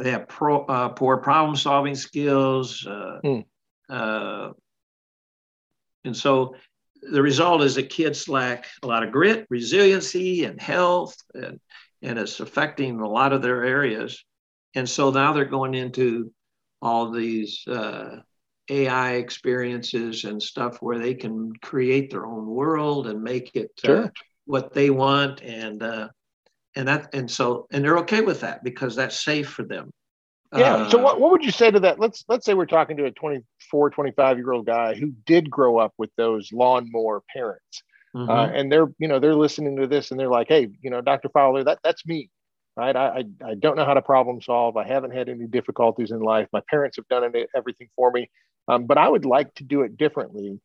they 0.02 0.10
have 0.10 0.28
pro, 0.28 0.64
uh, 0.66 0.90
poor 0.90 1.16
problem 1.18 1.56
solving 1.56 1.94
skills 1.94 2.86
mm. 2.86 3.44
and 3.88 4.56
so 6.16 6.54
the 7.10 7.22
result 7.22 7.62
is 7.62 7.74
that 7.74 7.90
kids 7.90 8.28
lack 8.28 8.66
a 8.82 8.86
lot 8.86 9.02
of 9.02 9.12
grit, 9.12 9.46
resiliency, 9.50 10.44
and 10.44 10.60
health, 10.60 11.16
and, 11.34 11.60
and 12.02 12.18
it's 12.18 12.40
affecting 12.40 13.00
a 13.00 13.08
lot 13.08 13.32
of 13.32 13.42
their 13.42 13.64
areas. 13.64 14.24
And 14.74 14.88
so 14.88 15.10
now 15.10 15.32
they're 15.32 15.44
going 15.44 15.74
into 15.74 16.32
all 16.82 17.10
these 17.10 17.66
uh, 17.66 18.20
AI 18.68 19.12
experiences 19.12 20.24
and 20.24 20.42
stuff 20.42 20.78
where 20.80 20.98
they 20.98 21.14
can 21.14 21.52
create 21.62 22.10
their 22.10 22.26
own 22.26 22.46
world 22.46 23.06
and 23.06 23.22
make 23.22 23.52
it 23.54 23.70
uh, 23.84 23.86
sure. 23.86 24.04
uh, 24.04 24.08
what 24.44 24.72
they 24.72 24.90
want. 24.90 25.42
And 25.42 25.82
uh, 25.82 26.08
and 26.76 26.88
that 26.88 27.14
and 27.14 27.30
so 27.30 27.66
and 27.70 27.84
they're 27.84 27.98
okay 27.98 28.20
with 28.20 28.40
that 28.40 28.62
because 28.62 28.94
that's 28.94 29.24
safe 29.24 29.48
for 29.48 29.64
them. 29.64 29.90
Yeah 30.56 30.74
uh, 30.76 30.90
so 30.90 30.98
what, 30.98 31.20
what 31.20 31.32
would 31.32 31.44
you 31.44 31.50
say 31.50 31.70
to 31.70 31.80
that? 31.80 31.98
Let's 31.98 32.24
let's 32.28 32.46
say 32.46 32.54
we're 32.54 32.66
talking 32.66 32.96
to 32.98 33.06
a 33.06 33.10
24 33.10 33.90
25 33.90 34.36
year 34.36 34.52
old 34.52 34.66
guy 34.66 34.94
who 34.94 35.12
did 35.26 35.50
grow 35.50 35.78
up 35.78 35.92
with 35.98 36.10
those 36.16 36.52
lawnmower 36.52 37.22
parents 37.34 37.82
mm-hmm. 38.14 38.30
uh, 38.30 38.46
and 38.46 38.70
they're 38.70 38.88
you 38.98 39.08
know 39.08 39.18
they're 39.18 39.34
listening 39.34 39.76
to 39.76 39.86
this 39.86 40.10
and 40.10 40.20
they're 40.20 40.30
like 40.30 40.48
hey 40.48 40.68
you 40.80 40.90
know 40.90 41.00
dr 41.00 41.28
fowler 41.30 41.64
that 41.64 41.78
that's 41.82 42.06
me 42.06 42.30
right? 42.76 42.94
I, 42.94 43.06
I, 43.06 43.52
I 43.52 43.54
don't 43.54 43.74
know 43.74 43.86
how 43.86 43.94
to 43.94 44.02
problem 44.02 44.42
solve. 44.42 44.76
I 44.76 44.86
haven't 44.86 45.12
had 45.12 45.30
any 45.30 45.46
difficulties 45.46 46.10
in 46.10 46.20
life. 46.20 46.46
My 46.52 46.60
parents 46.68 46.98
have 46.98 47.08
done 47.08 47.24
everything 47.54 47.88
for 47.96 48.10
me 48.10 48.28
um, 48.68 48.86
but 48.86 48.98
i 48.98 49.08
would 49.08 49.24
like 49.24 49.52
to 49.54 49.64
do 49.64 49.82
it 49.82 49.96
differently 49.96 50.60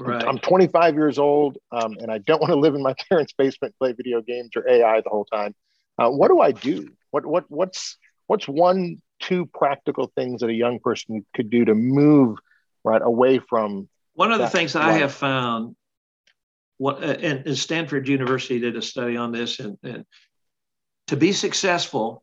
Right. 0.00 0.24
I'm 0.24 0.38
25 0.38 0.94
years 0.94 1.18
old, 1.18 1.58
um, 1.72 1.96
and 2.00 2.10
I 2.10 2.18
don't 2.18 2.40
want 2.40 2.52
to 2.52 2.58
live 2.58 2.74
in 2.74 2.82
my 2.82 2.94
parents' 3.08 3.32
basement, 3.36 3.74
play 3.78 3.92
video 3.92 4.20
games 4.20 4.50
or 4.56 4.68
AI 4.68 5.00
the 5.00 5.10
whole 5.10 5.24
time. 5.24 5.54
Uh, 5.98 6.10
what 6.10 6.28
do 6.28 6.40
I 6.40 6.52
do? 6.52 6.88
What 7.10 7.26
what 7.26 7.44
what's 7.48 7.96
what's 8.26 8.46
one 8.46 8.98
two 9.20 9.46
practical 9.46 10.12
things 10.14 10.40
that 10.40 10.50
a 10.50 10.54
young 10.54 10.78
person 10.78 11.26
could 11.34 11.50
do 11.50 11.64
to 11.64 11.74
move 11.74 12.38
right 12.84 13.02
away 13.02 13.40
from? 13.40 13.88
One 14.14 14.30
of 14.30 14.38
the 14.38 14.48
things 14.48 14.74
life? 14.74 14.84
I 14.84 14.92
have 14.98 15.12
found, 15.12 15.74
what 16.76 17.02
uh, 17.02 17.16
and, 17.20 17.46
and, 17.46 17.58
Stanford 17.58 18.06
University 18.06 18.60
did 18.60 18.76
a 18.76 18.82
study 18.82 19.16
on 19.16 19.32
this, 19.32 19.58
and, 19.58 19.76
and 19.82 20.04
to 21.08 21.16
be 21.16 21.32
successful, 21.32 22.22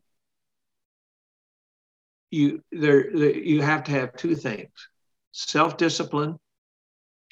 you 2.30 2.62
there 2.72 3.14
you 3.14 3.60
have 3.60 3.84
to 3.84 3.92
have 3.92 4.16
two 4.16 4.34
things: 4.34 4.70
self 5.32 5.76
discipline 5.76 6.38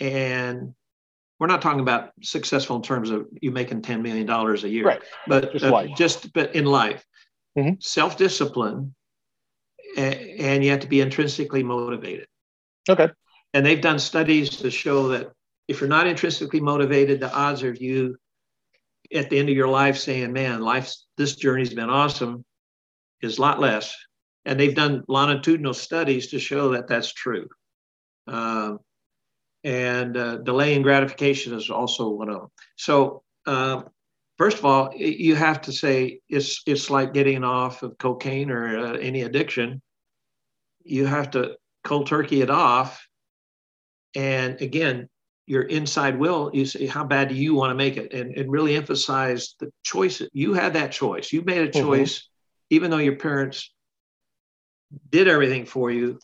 and 0.01 0.75
we're 1.39 1.47
not 1.47 1.63
talking 1.63 1.81
about 1.81 2.13
successful 2.23 2.77
in 2.77 2.83
terms 2.83 3.11
of 3.11 3.27
you 3.41 3.51
making 3.51 3.83
$10 3.83 4.03
million 4.03 4.29
a 4.29 4.69
year, 4.69 4.85
right. 4.85 5.03
but 5.27 5.53
just, 5.53 5.65
uh, 5.65 5.87
just 5.97 6.33
but 6.33 6.55
in 6.55 6.65
life, 6.65 7.05
mm-hmm. 7.59 7.75
self-discipline, 7.81 8.95
and, 9.97 10.15
and 10.15 10.65
you 10.65 10.71
have 10.71 10.81
to 10.81 10.87
be 10.87 11.01
intrinsically 11.01 11.63
motivated. 11.63 12.27
Okay. 12.89 13.09
And 13.53 13.65
they've 13.65 13.81
done 13.81 13.99
studies 13.99 14.51
to 14.59 14.71
show 14.71 15.09
that 15.09 15.31
if 15.69 15.81
you're 15.81 15.89
not 15.89 16.07
intrinsically 16.07 16.61
motivated, 16.61 17.21
the 17.21 17.33
odds 17.33 17.63
of 17.63 17.81
you 17.81 18.17
at 19.15 19.31
the 19.31 19.39
end 19.39 19.49
of 19.49 19.57
your 19.57 19.69
life 19.69 19.97
saying, 19.97 20.33
man, 20.33 20.61
life's, 20.61 21.07
this 21.17 21.37
journey's 21.37 21.75
been 21.75 21.91
awesome 21.91 22.45
is 23.23 23.39
a 23.39 23.41
lot 23.41 23.61
less. 23.61 23.95
And 24.45 24.59
they've 24.59 24.75
done 24.75 25.05
longitudinal 25.09 25.75
studies 25.75 26.29
to 26.29 26.39
show 26.39 26.71
that 26.71 26.89
that's 26.89 27.13
true. 27.13 27.49
Um, 28.27 28.79
and 29.65 30.17
uh, 30.17 30.37
delaying 30.37 30.83
gratification 30.83 31.55
is 31.55 31.71
also 31.71 32.11
one 32.11 32.29
of 32.29 32.41
them. 32.41 32.49
So, 32.77 33.23
uh, 33.47 33.83
first 34.37 34.59
of 34.59 34.65
all, 34.67 34.93
you 34.95 35.35
have 35.35 35.63
to 35.63 35.73
say 35.73 36.21
it's 36.29 36.63
it's 36.67 36.91
like 36.91 37.15
getting 37.15 37.43
off 37.43 37.83
of 37.83 37.97
cocaine 37.99 38.51
or 38.51 38.79
uh, 38.79 38.93
any 38.93 39.23
addiction. 39.23 39.81
You 40.85 41.07
have 41.07 41.31
to 41.31 41.57
cold 41.83 42.07
turkey 42.07 42.43
it 42.43 42.51
off, 42.51 43.09
and 44.15 44.61
again, 44.61 45.09
your 45.47 45.63
inside 45.63 46.19
will. 46.19 46.51
You 46.53 46.67
say, 46.67 46.87
how 46.87 47.05
bad 47.05 47.31
do 47.31 47.35
you 47.35 47.55
want 47.55 47.71
to 47.71 47.75
make 47.75 47.97
it, 47.97 48.13
and 48.13 48.37
and 48.37 48.53
really 48.53 48.77
emphasize 48.77 49.55
the 49.59 49.73
choice. 49.83 50.21
You 50.35 50.53
had 50.53 50.75
that 50.75 50.93
choice. 50.93 51.33
You 51.33 51.43
made 51.43 51.63
a 51.63 51.69
mm-hmm. 51.69 51.87
choice, 51.87 52.19
mm-hmm. 52.19 52.75
even 52.77 52.91
though 52.91 52.99
your 52.99 53.17
parents 53.17 53.73
did 55.11 55.27
everything 55.27 55.65
for 55.65 55.91
you 55.91 56.19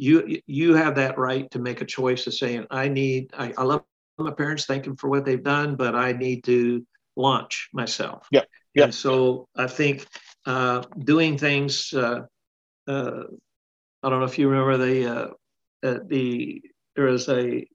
you 0.00 0.40
you 0.46 0.74
have 0.74 0.94
that 0.94 1.18
right 1.18 1.50
to 1.50 1.58
make 1.58 1.82
a 1.82 1.84
choice 1.84 2.26
of 2.26 2.32
saying 2.32 2.66
i 2.70 2.88
need 2.88 3.30
i, 3.36 3.52
I 3.56 3.64
love 3.64 3.84
my 4.18 4.30
parents 4.30 4.64
thank 4.64 4.84
them 4.84 4.96
for 4.96 5.10
what 5.10 5.26
they've 5.26 5.42
done 5.42 5.76
but 5.76 5.94
i 5.94 6.12
need 6.12 6.44
to 6.44 6.86
launch 7.16 7.68
myself. 7.74 8.26
Yeah 8.30 8.44
yeah 8.74 8.84
and 8.84 8.94
so 8.94 9.48
i 9.56 9.66
think 9.66 10.06
uh, 10.46 10.82
doing 10.98 11.36
things 11.36 11.92
uh, 11.92 12.20
uh, 12.88 13.22
i 14.02 14.08
don't 14.08 14.20
know 14.20 14.24
if 14.24 14.38
you 14.38 14.48
remember 14.48 14.78
the 14.78 15.06
uh, 15.06 15.28
uh, 15.86 15.98
the 16.06 16.62
there 16.96 17.06
was 17.06 17.28
a 17.28 17.66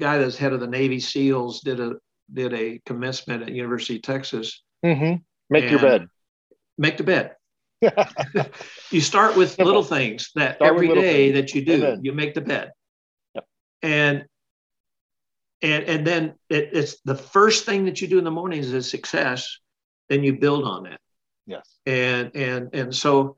guy 0.00 0.18
that's 0.18 0.36
head 0.36 0.52
of 0.52 0.60
the 0.60 0.66
navy 0.66 1.00
seals 1.00 1.60
did 1.60 1.80
a 1.80 1.94
did 2.32 2.54
a 2.54 2.80
commencement 2.86 3.42
at 3.42 3.50
university 3.50 3.96
of 3.96 4.02
texas. 4.02 4.62
Mm-hmm. 4.84 5.16
make 5.50 5.70
your 5.70 5.80
bed. 5.80 6.06
make 6.78 6.98
the 6.98 7.04
bed 7.04 7.34
you 8.90 9.00
start 9.00 9.36
with 9.36 9.58
little 9.58 9.82
things 9.82 10.30
that 10.34 10.56
start 10.56 10.74
every 10.74 10.88
day 10.88 11.32
things. 11.32 11.34
that 11.34 11.54
you 11.54 11.64
do. 11.64 11.74
Amen. 11.74 12.00
You 12.02 12.12
make 12.12 12.34
the 12.34 12.40
bed, 12.40 12.72
yep. 13.34 13.46
and 13.82 14.24
and 15.62 15.84
and 15.84 16.06
then 16.06 16.34
it, 16.48 16.70
it's 16.72 17.00
the 17.04 17.14
first 17.14 17.64
thing 17.64 17.84
that 17.86 18.00
you 18.00 18.08
do 18.08 18.18
in 18.18 18.24
the 18.24 18.30
mornings 18.30 18.72
is 18.72 18.90
success. 18.90 19.58
Then 20.08 20.22
you 20.22 20.38
build 20.38 20.64
on 20.64 20.84
that. 20.84 21.00
Yes. 21.46 21.68
And 21.86 22.30
and 22.34 22.74
and 22.74 22.94
so, 22.94 23.36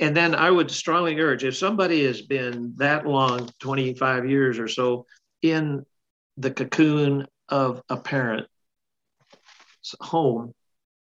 and 0.00 0.16
then 0.16 0.34
I 0.34 0.50
would 0.50 0.70
strongly 0.70 1.18
urge 1.18 1.44
if 1.44 1.56
somebody 1.56 2.04
has 2.04 2.22
been 2.22 2.74
that 2.76 3.06
long, 3.06 3.50
twenty 3.58 3.94
five 3.94 4.28
years 4.28 4.58
or 4.58 4.68
so, 4.68 5.06
in 5.42 5.84
the 6.36 6.50
cocoon 6.50 7.26
of 7.48 7.82
a 7.88 7.96
parent 7.96 8.46
home. 10.00 10.54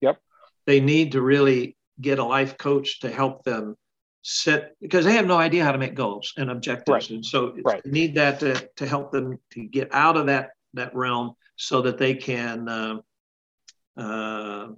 Yep. 0.00 0.20
They 0.66 0.80
need 0.80 1.12
to 1.12 1.22
really 1.22 1.76
get 2.00 2.18
a 2.18 2.24
life 2.24 2.58
coach 2.58 3.00
to 3.00 3.10
help 3.10 3.44
them 3.44 3.76
set 4.22 4.72
because 4.80 5.04
they 5.04 5.12
have 5.12 5.26
no 5.26 5.38
idea 5.38 5.64
how 5.64 5.72
to 5.72 5.78
make 5.78 5.94
goals 5.94 6.32
and 6.36 6.50
objectives 6.50 7.08
right. 7.08 7.10
and 7.10 7.24
so 7.24 7.54
right. 7.64 7.84
need 7.86 8.14
that 8.14 8.40
to, 8.40 8.68
to 8.76 8.86
help 8.86 9.10
them 9.10 9.38
to 9.50 9.64
get 9.64 9.88
out 9.92 10.16
of 10.16 10.26
that 10.26 10.50
that 10.74 10.94
realm 10.94 11.34
so 11.56 11.82
that 11.82 11.98
they 11.98 12.14
can 12.14 12.68
uh, 12.68 12.96
uh, 13.96 14.68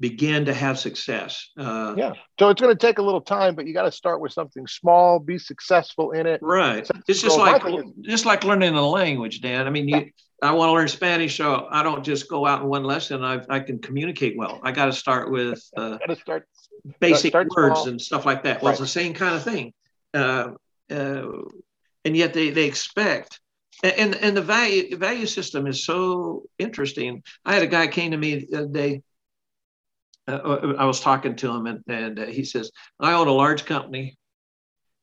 begin 0.00 0.46
to 0.46 0.54
have 0.54 0.78
success. 0.78 1.50
Uh, 1.58 1.94
yeah. 1.96 2.12
So 2.38 2.48
it's 2.48 2.60
going 2.60 2.74
to 2.74 2.86
take 2.86 2.98
a 2.98 3.02
little 3.02 3.20
time, 3.20 3.54
but 3.54 3.66
you 3.66 3.74
got 3.74 3.84
to 3.84 3.92
start 3.92 4.20
with 4.20 4.32
something 4.32 4.66
small, 4.66 5.18
be 5.18 5.38
successful 5.38 6.12
in 6.12 6.26
it. 6.26 6.40
Right. 6.42 6.88
It's 7.08 7.22
just 7.22 7.38
like 7.38 7.62
just 8.00 8.26
like 8.26 8.44
learning 8.44 8.74
a 8.74 8.86
language, 8.86 9.40
Dan. 9.40 9.66
I 9.66 9.70
mean, 9.70 9.88
you, 9.88 10.10
I 10.44 10.52
want 10.52 10.68
to 10.68 10.72
learn 10.72 10.88
Spanish, 10.88 11.36
so 11.36 11.66
I 11.70 11.82
don't 11.82 12.04
just 12.04 12.28
go 12.28 12.46
out 12.46 12.62
in 12.62 12.68
one 12.68 12.84
lesson. 12.84 13.24
I, 13.24 13.40
I 13.48 13.60
can 13.60 13.78
communicate 13.78 14.36
well. 14.36 14.60
I 14.62 14.72
got 14.72 14.86
to 14.86 14.92
start 14.92 15.30
with 15.30 15.62
uh, 15.76 15.98
start 16.14 16.46
basic 17.00 17.30
start 17.30 17.48
words 17.56 17.80
small. 17.80 17.88
and 17.88 18.00
stuff 18.00 18.26
like 18.26 18.42
that. 18.44 18.62
Well, 18.62 18.70
right. 18.70 18.80
it's 18.80 18.80
the 18.80 19.00
same 19.00 19.14
kind 19.14 19.34
of 19.34 19.42
thing. 19.42 19.72
Uh, 20.12 20.50
uh, 20.90 21.26
and 22.04 22.16
yet 22.16 22.34
they, 22.34 22.50
they 22.50 22.66
expect 22.66 23.40
and 23.82 24.14
and 24.14 24.36
the 24.36 24.42
value 24.42 24.96
value 24.96 25.26
system 25.26 25.66
is 25.66 25.84
so 25.84 26.44
interesting. 26.58 27.22
I 27.44 27.54
had 27.54 27.62
a 27.62 27.66
guy 27.66 27.88
came 27.88 28.12
to 28.12 28.16
me 28.16 28.46
the 28.48 28.58
other 28.58 28.68
day 28.68 29.02
uh, 30.26 30.32
uh, 30.32 30.74
I 30.78 30.84
was 30.86 31.00
talking 31.00 31.36
to 31.36 31.50
him, 31.50 31.66
and, 31.66 31.82
and 31.86 32.18
uh, 32.18 32.26
he 32.26 32.44
says, 32.44 32.70
"I 32.98 33.12
own 33.12 33.28
a 33.28 33.32
large 33.32 33.64
company." 33.64 34.16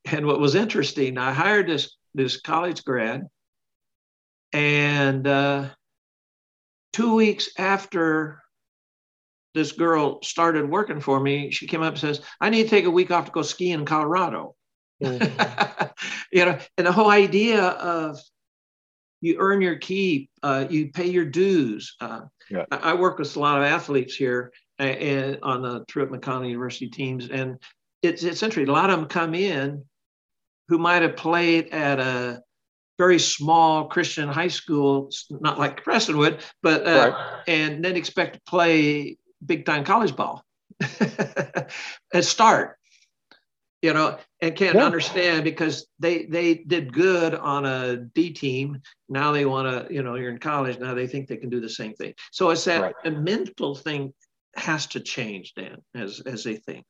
And 0.05 0.25
what 0.25 0.39
was 0.39 0.55
interesting, 0.55 1.17
I 1.17 1.31
hired 1.31 1.67
this 1.67 1.95
this 2.13 2.41
college 2.41 2.83
grad, 2.83 3.27
and 4.53 5.27
uh, 5.27 5.69
two 6.93 7.15
weeks 7.15 7.49
after 7.57 8.41
this 9.53 9.71
girl 9.71 10.21
started 10.23 10.69
working 10.69 11.01
for 11.01 11.19
me, 11.19 11.51
she 11.51 11.67
came 11.67 11.81
up 11.81 11.93
and 11.93 11.99
says, 11.99 12.21
"I 12.39 12.49
need 12.49 12.63
to 12.63 12.69
take 12.69 12.85
a 12.85 12.91
week 12.91 13.11
off 13.11 13.25
to 13.25 13.31
go 13.31 13.41
ski 13.41 13.71
in 13.71 13.85
Colorado." 13.85 14.55
Mm-hmm. 15.03 15.85
you 16.31 16.45
know, 16.45 16.57
and 16.77 16.87
the 16.87 16.91
whole 16.91 17.09
idea 17.09 17.63
of 17.63 18.19
you 19.21 19.37
earn 19.39 19.61
your 19.61 19.77
keep, 19.77 20.29
uh, 20.43 20.65
you 20.69 20.91
pay 20.91 21.07
your 21.07 21.25
dues. 21.25 21.95
Uh, 22.01 22.21
yeah. 22.49 22.65
I, 22.71 22.77
I, 22.77 22.93
work 22.95 23.19
with 23.19 23.35
a 23.35 23.39
lot 23.39 23.57
of 23.57 23.63
athletes 23.63 24.15
here, 24.15 24.51
and 24.79 25.37
on 25.43 25.61
the 25.61 25.85
Truett 25.87 26.11
McConnell 26.11 26.49
University 26.49 26.87
teams. 26.87 27.29
And 27.29 27.57
it's, 28.01 28.23
it's 28.23 28.41
interesting. 28.41 28.69
A 28.69 28.73
lot 28.73 28.89
of 28.89 28.99
them 28.99 29.07
come 29.07 29.35
in 29.35 29.85
who 30.67 30.77
might 30.79 31.03
have 31.03 31.15
played 31.15 31.67
at 31.69 31.99
a 31.99 32.41
very 33.01 33.17
small 33.17 33.85
Christian 33.85 34.29
high 34.29 34.47
school, 34.47 35.09
not 35.31 35.57
like 35.57 35.83
Prestonwood, 35.83 36.39
but 36.61 36.85
uh, 36.85 36.91
right. 36.91 37.43
and 37.47 37.83
then 37.83 37.95
expect 37.95 38.35
to 38.35 38.41
play 38.45 39.17
big 39.43 39.65
time 39.65 39.83
college 39.83 40.15
ball 40.15 40.45
and 42.13 42.23
start, 42.23 42.77
you 43.81 43.91
know, 43.91 44.19
and 44.39 44.55
can't 44.55 44.75
yeah. 44.75 44.85
understand 44.85 45.43
because 45.43 45.87
they 45.97 46.25
they 46.25 46.53
did 46.53 46.93
good 46.93 47.33
on 47.33 47.65
a 47.65 47.97
D 47.97 48.29
team. 48.29 48.79
Now 49.09 49.31
they 49.31 49.45
want 49.45 49.65
to, 49.67 49.91
you 49.91 50.03
know, 50.03 50.13
you're 50.13 50.29
in 50.29 50.37
college 50.37 50.77
now. 50.77 50.93
They 50.93 51.07
think 51.07 51.27
they 51.27 51.37
can 51.37 51.49
do 51.49 51.59
the 51.59 51.75
same 51.81 51.95
thing. 51.95 52.13
So 52.31 52.51
it's 52.51 52.65
that 52.65 52.81
right. 52.81 52.95
a 53.05 53.09
mental 53.09 53.73
thing 53.73 54.13
has 54.55 54.85
to 54.93 54.99
change, 54.99 55.55
Dan, 55.55 55.77
as 55.95 56.19
as 56.19 56.43
they 56.43 56.57
think. 56.57 56.85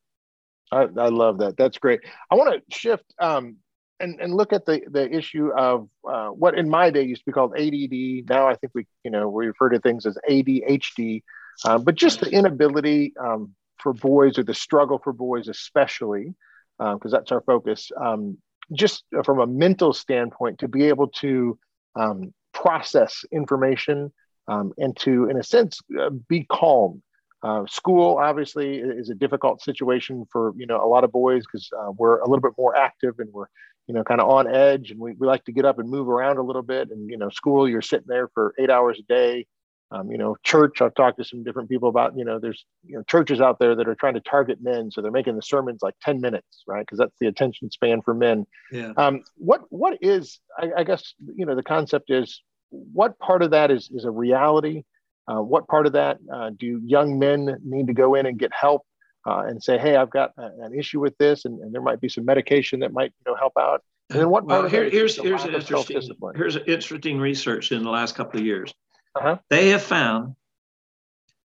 I, 0.73 0.89
I 0.97 1.07
love 1.07 1.37
that. 1.37 1.55
That's 1.55 1.77
great. 1.77 2.01
I 2.29 2.35
want 2.35 2.49
to 2.53 2.77
shift 2.77 3.05
um, 3.17 3.55
and 4.01 4.19
and 4.19 4.33
look 4.33 4.53
at 4.53 4.65
the 4.65 4.81
the 4.89 5.09
issue 5.09 5.51
of 5.57 5.89
uh, 6.09 6.29
what 6.29 6.57
in 6.57 6.69
my 6.69 6.89
day 6.89 7.03
used 7.03 7.21
to 7.21 7.25
be 7.25 7.31
called 7.33 7.53
ADD. 7.55 8.29
Now 8.29 8.47
I 8.47 8.55
think 8.55 8.73
we 8.73 8.85
you 9.03 9.11
know 9.11 9.29
we 9.29 9.47
refer 9.47 9.69
to 9.69 9.79
things 9.79 10.05
as 10.05 10.17
ADHD, 10.29 11.23
uh, 11.65 11.77
but 11.77 11.95
just 11.95 12.19
the 12.19 12.29
inability 12.31 13.13
um, 13.19 13.55
for 13.77 13.93
boys 13.93 14.37
or 14.37 14.43
the 14.43 14.53
struggle 14.53 14.99
for 15.03 15.13
boys 15.13 15.47
especially 15.47 16.33
because 16.77 17.13
uh, 17.13 17.17
that's 17.17 17.31
our 17.31 17.41
focus. 17.41 17.91
Um, 17.99 18.37
just 18.73 19.03
from 19.25 19.39
a 19.39 19.47
mental 19.47 19.93
standpoint, 19.93 20.59
to 20.59 20.67
be 20.67 20.85
able 20.85 21.07
to 21.07 21.59
um, 21.95 22.33
process 22.53 23.25
information 23.31 24.11
um, 24.47 24.73
and 24.77 24.95
to, 24.97 25.29
in 25.29 25.37
a 25.37 25.43
sense, 25.43 25.79
uh, 25.99 26.09
be 26.29 26.45
calm 26.49 27.01
Uh, 27.43 27.65
school 27.65 28.19
obviously 28.19 28.77
is 28.77 29.09
a 29.09 29.15
difficult 29.15 29.61
situation 29.61 30.25
for 30.31 30.53
you 30.55 30.67
know 30.67 30.79
a 30.85 30.89
lot 30.93 31.03
of 31.03 31.11
boys 31.11 31.43
because 31.45 31.69
uh, 31.79 31.91
we're 31.97 32.19
a 32.19 32.27
little 32.29 32.41
bit 32.41 32.53
more 32.57 32.75
active 32.75 33.15
and 33.17 33.29
we're 33.33 33.49
you 33.91 33.97
know 33.97 34.05
kind 34.05 34.21
of 34.21 34.29
on 34.29 34.47
edge 34.47 34.89
and 34.91 34.99
we, 35.01 35.11
we 35.11 35.27
like 35.27 35.43
to 35.43 35.51
get 35.51 35.65
up 35.65 35.77
and 35.77 35.89
move 35.89 36.07
around 36.07 36.37
a 36.37 36.41
little 36.41 36.61
bit 36.61 36.91
and 36.91 37.09
you 37.09 37.17
know 37.17 37.29
school 37.29 37.67
you're 37.67 37.81
sitting 37.81 38.07
there 38.07 38.29
for 38.29 38.53
eight 38.57 38.69
hours 38.69 38.97
a 38.97 39.03
day 39.03 39.45
um, 39.93 40.09
you 40.09 40.17
know, 40.17 40.37
church, 40.43 40.81
I've 40.81 40.95
talked 40.95 41.17
to 41.17 41.25
some 41.25 41.43
different 41.43 41.67
people 41.67 41.89
about, 41.89 42.17
you 42.17 42.23
know, 42.23 42.39
there's, 42.39 42.65
you 42.85 42.95
know, 42.95 43.03
churches 43.09 43.41
out 43.41 43.59
there 43.59 43.75
that 43.75 43.89
are 43.89 43.95
trying 43.95 44.13
to 44.13 44.21
target 44.21 44.59
men. 44.61 44.89
So 44.89 45.01
they're 45.01 45.11
making 45.11 45.35
the 45.35 45.41
sermons 45.41 45.81
like 45.81 45.95
10 46.01 46.21
minutes, 46.21 46.63
right? 46.65 46.79
Because 46.79 46.97
that's 46.97 47.17
the 47.19 47.27
attention 47.27 47.69
span 47.71 48.01
for 48.01 48.13
men. 48.13 48.47
Yeah. 48.71 48.93
Um, 48.95 49.21
what, 49.35 49.63
what 49.69 49.97
is, 50.01 50.39
I, 50.57 50.69
I, 50.77 50.83
guess, 50.85 51.13
you 51.35 51.45
know, 51.45 51.55
the 51.55 51.63
concept 51.63 52.09
is 52.09 52.41
what 52.69 53.19
part 53.19 53.43
of 53.43 53.51
that 53.51 53.69
is, 53.69 53.91
is 53.93 54.05
a 54.05 54.11
reality? 54.11 54.83
Uh, 55.27 55.41
what 55.41 55.67
part 55.67 55.85
of 55.85 55.91
that 55.91 56.19
uh, 56.33 56.51
do 56.57 56.81
young 56.85 57.19
men 57.19 57.57
need 57.61 57.87
to 57.87 57.93
go 57.93 58.15
in 58.15 58.25
and 58.25 58.39
get 58.39 58.53
help 58.53 58.85
uh, 59.25 59.43
and 59.47 59.61
say, 59.61 59.77
hey, 59.77 59.95
I've 59.95 60.09
got 60.09 60.31
a, 60.37 60.49
an 60.61 60.77
issue 60.77 60.99
with 60.99 61.17
this 61.17 61.45
and, 61.45 61.59
and 61.59 61.73
there 61.73 61.81
might 61.81 62.01
be 62.01 62.09
some 62.09 62.25
medication 62.25 62.79
that 62.79 62.93
might, 62.93 63.13
you 63.19 63.31
know, 63.31 63.37
help 63.37 63.53
out? 63.57 63.83
And 64.09 64.19
then 64.19 64.29
what 64.29 64.45
well, 64.45 64.67
here, 64.67 64.89
here's, 64.89 65.15
here's, 65.15 65.43
an 65.45 65.53
interesting, 65.53 66.01
here's 66.35 66.57
interesting 66.57 67.19
research 67.19 67.71
in 67.71 67.83
the 67.83 67.89
last 67.89 68.15
couple 68.15 68.39
of 68.39 68.45
years 68.45 68.73
uh-huh. 69.15 69.37
They 69.49 69.69
have 69.69 69.83
found 69.83 70.35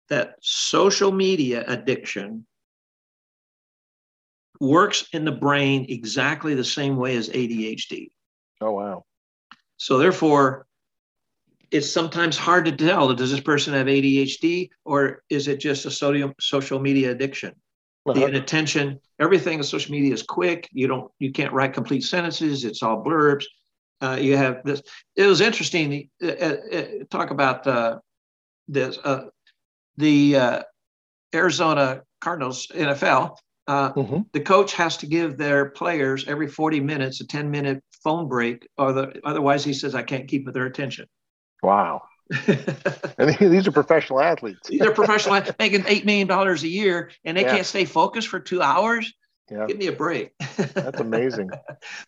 that 0.09 0.35
social 0.41 1.11
media 1.11 1.63
addiction 1.67 2.45
works 4.59 5.07
in 5.13 5.25
the 5.25 5.31
brain 5.31 5.85
exactly 5.89 6.55
the 6.55 6.63
same 6.63 6.97
way 6.97 7.15
as 7.15 7.29
ADHD. 7.29 8.11
Oh, 8.61 8.71
wow. 8.71 9.05
So, 9.77 9.97
therefore, 9.97 10.65
it's 11.71 11.91
sometimes 11.91 12.37
hard 12.37 12.65
to 12.65 12.71
tell 12.71 13.13
does 13.13 13.31
this 13.31 13.39
person 13.39 13.73
have 13.73 13.87
ADHD 13.87 14.69
or 14.85 15.23
is 15.29 15.47
it 15.47 15.59
just 15.59 15.85
a 15.85 15.91
sodium, 15.91 16.33
social 16.39 16.79
media 16.79 17.11
addiction? 17.11 17.53
Uh-huh. 18.05 18.19
The 18.19 18.25
inattention, 18.25 18.99
everything 19.19 19.57
on 19.57 19.63
social 19.63 19.91
media 19.91 20.13
is 20.13 20.23
quick. 20.23 20.67
You 20.71 20.87
don't, 20.87 21.11
you 21.19 21.31
can't 21.31 21.53
write 21.53 21.73
complete 21.73 22.03
sentences. 22.03 22.65
It's 22.65 22.81
all 22.81 23.03
blurbs 23.03 23.45
uh, 24.01 24.17
you 24.19 24.37
have 24.37 24.63
this. 24.63 24.81
It 25.15 25.25
was 25.25 25.41
interesting. 25.41 26.09
Uh, 26.23 26.27
uh, 26.27 26.55
uh 26.71 26.85
talk 27.09 27.31
about 27.31 27.67
uh, 27.67 27.99
this. 28.67 28.97
Uh, 29.03 29.25
the 29.97 30.63
Arizona 31.35 32.01
Cardinals 32.21 32.67
NFL. 32.67 33.35
Mm-hmm. 33.67 34.21
The 34.31 34.39
coach 34.39 34.73
has 34.73 34.97
to 34.97 35.05
give 35.05 35.37
their 35.37 35.69
players 35.69 36.25
every 36.27 36.47
40 36.47 36.79
minutes 36.79 37.21
a 37.21 37.27
10 37.27 37.51
minute 37.51 37.83
phone 38.03 38.27
break, 38.27 38.67
or 38.77 38.93
the, 38.93 39.19
otherwise 39.25 39.63
he 39.63 39.73
says 39.73 39.93
I 39.93 40.03
can't 40.03 40.27
keep 40.27 40.51
their 40.51 40.65
attention. 40.65 41.05
Wow. 41.61 42.03
and 43.17 43.35
these 43.39 43.67
are 43.67 43.71
professional 43.71 44.21
athletes. 44.21 44.69
these 44.69 44.81
are 44.81 44.91
professional 44.91 45.41
making 45.57 45.83
eight 45.87 46.05
million 46.05 46.27
dollars 46.27 46.63
a 46.63 46.67
year, 46.67 47.09
and 47.25 47.35
they 47.35 47.41
yeah. 47.41 47.55
can't 47.55 47.65
stay 47.65 47.85
focused 47.85 48.27
for 48.27 48.39
two 48.39 48.61
hours. 48.61 49.11
Yeah. 49.49 49.65
Give 49.65 49.77
me 49.77 49.87
a 49.87 49.91
break. 49.91 50.37
That's 50.57 50.99
amazing. 50.99 51.49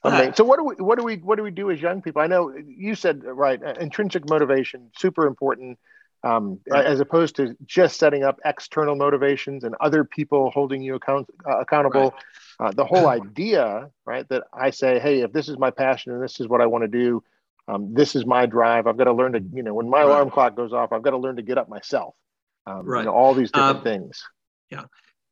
amazing. 0.03 0.33
So 0.35 0.43
what 0.43 0.57
do 0.59 0.63
we 0.65 0.75
what 0.75 0.99
do 0.99 1.03
we 1.03 1.15
what 1.17 1.37
do 1.37 1.43
we 1.43 1.49
do 1.49 1.71
as 1.71 1.81
young 1.81 2.03
people? 2.03 2.21
I 2.21 2.27
know 2.27 2.53
you 2.55 2.93
said 2.93 3.23
right, 3.23 3.61
uh, 3.63 3.73
intrinsic 3.79 4.29
motivation 4.29 4.91
super 4.97 5.25
important. 5.25 5.79
Um, 6.23 6.59
right. 6.69 6.85
as 6.85 6.99
opposed 6.99 7.35
to 7.37 7.57
just 7.65 7.97
setting 7.97 8.23
up 8.23 8.39
external 8.45 8.95
motivations 8.95 9.63
and 9.63 9.73
other 9.81 10.03
people 10.03 10.51
holding 10.51 10.83
you 10.83 10.93
account, 10.93 11.25
uh, 11.49 11.57
accountable. 11.57 12.13
Right. 12.59 12.67
Uh, 12.67 12.71
the 12.73 12.85
whole 12.85 13.07
idea, 13.09 13.89
right, 14.05 14.29
that 14.29 14.43
I 14.53 14.69
say, 14.69 14.99
hey, 14.99 15.21
if 15.21 15.33
this 15.33 15.49
is 15.49 15.57
my 15.57 15.71
passion 15.71 16.13
and 16.13 16.21
this 16.21 16.39
is 16.39 16.47
what 16.47 16.61
I 16.61 16.67
want 16.67 16.83
to 16.83 16.87
do, 16.87 17.23
um, 17.67 17.93
this 17.93 18.15
is 18.15 18.25
my 18.25 18.45
drive. 18.45 18.87
I've 18.87 18.97
got 18.97 19.05
to 19.05 19.13
learn 19.13 19.33
to, 19.33 19.41
you 19.53 19.63
know, 19.63 19.73
when 19.73 19.89
my 19.89 19.99
right. 19.99 20.07
alarm 20.07 20.29
clock 20.29 20.55
goes 20.55 20.73
off, 20.73 20.91
I've 20.91 21.03
got 21.03 21.11
to 21.11 21.17
learn 21.17 21.35
to 21.37 21.41
get 21.41 21.57
up 21.57 21.69
myself. 21.69 22.15
Um, 22.65 22.85
right. 22.85 22.99
You 22.99 23.05
know, 23.05 23.13
all 23.13 23.33
these 23.33 23.51
different 23.51 23.77
um, 23.77 23.83
things. 23.83 24.23
Yeah. 24.69 24.83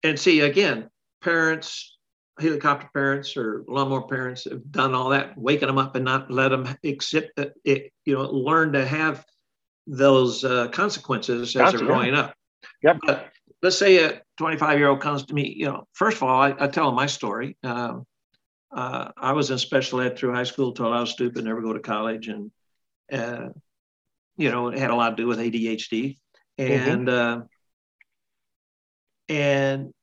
And 0.04 0.20
see, 0.20 0.42
again, 0.42 0.90
parents, 1.22 1.98
helicopter 2.40 2.90
parents 2.94 3.36
or 3.36 3.64
lawnmower 3.68 4.08
parents 4.08 4.46
have 4.46 4.72
done 4.72 4.94
all 4.94 5.10
that, 5.10 5.38
waking 5.38 5.68
them 5.68 5.78
up 5.78 5.96
and 5.96 6.06
not 6.06 6.32
let 6.32 6.50
them 6.50 6.68
accept 6.84 7.32
that 7.36 7.54
it, 7.64 7.92
you 8.06 8.16
know, 8.16 8.24
learn 8.24 8.72
to 8.74 8.86
have 8.86 9.26
those 9.88 10.44
uh, 10.44 10.68
consequences 10.70 11.56
as 11.56 11.74
they're 11.74 11.82
growing 11.82 12.14
up. 12.14 12.34
Yep. 12.84 13.00
But 13.06 13.32
let's 13.62 13.78
say 13.78 14.04
a 14.04 14.22
25 14.38 14.80
year 14.80 14.88
old 14.88 15.02
comes 15.02 15.26
to 15.26 15.34
me, 15.34 15.54
you 15.58 15.66
know, 15.66 15.88
first 15.94 16.18
of 16.18 16.24
all, 16.24 16.42
I, 16.42 16.56
I 16.58 16.68
tell 16.68 16.86
them 16.86 16.96
my 16.96 17.08
story. 17.08 17.58
Um, 17.64 18.06
uh, 18.72 19.12
I 19.18 19.34
was 19.34 19.52
in 19.52 19.58
special 19.58 20.02
ed 20.02 20.18
through 20.18 20.34
high 20.34 20.44
school 20.44 20.74
till 20.74 20.92
I 20.92 21.00
was 21.02 21.12
stupid, 21.12 21.44
never 21.44 21.62
go 21.62 21.74
to 21.74 21.80
college. 21.80 22.28
And, 22.28 22.52
uh, 23.12 23.50
you 24.38 24.52
know, 24.52 24.68
it 24.70 24.80
had 24.80 24.92
a 24.92 24.96
lot 24.96 25.12
to 25.12 25.16
do 25.16 25.28
with 25.28 25.40
ADHD. 25.40 26.18
Mm-hmm. 26.58 26.90
And, 26.90 27.08
mm-hmm. 27.08 27.42
and 29.34 29.94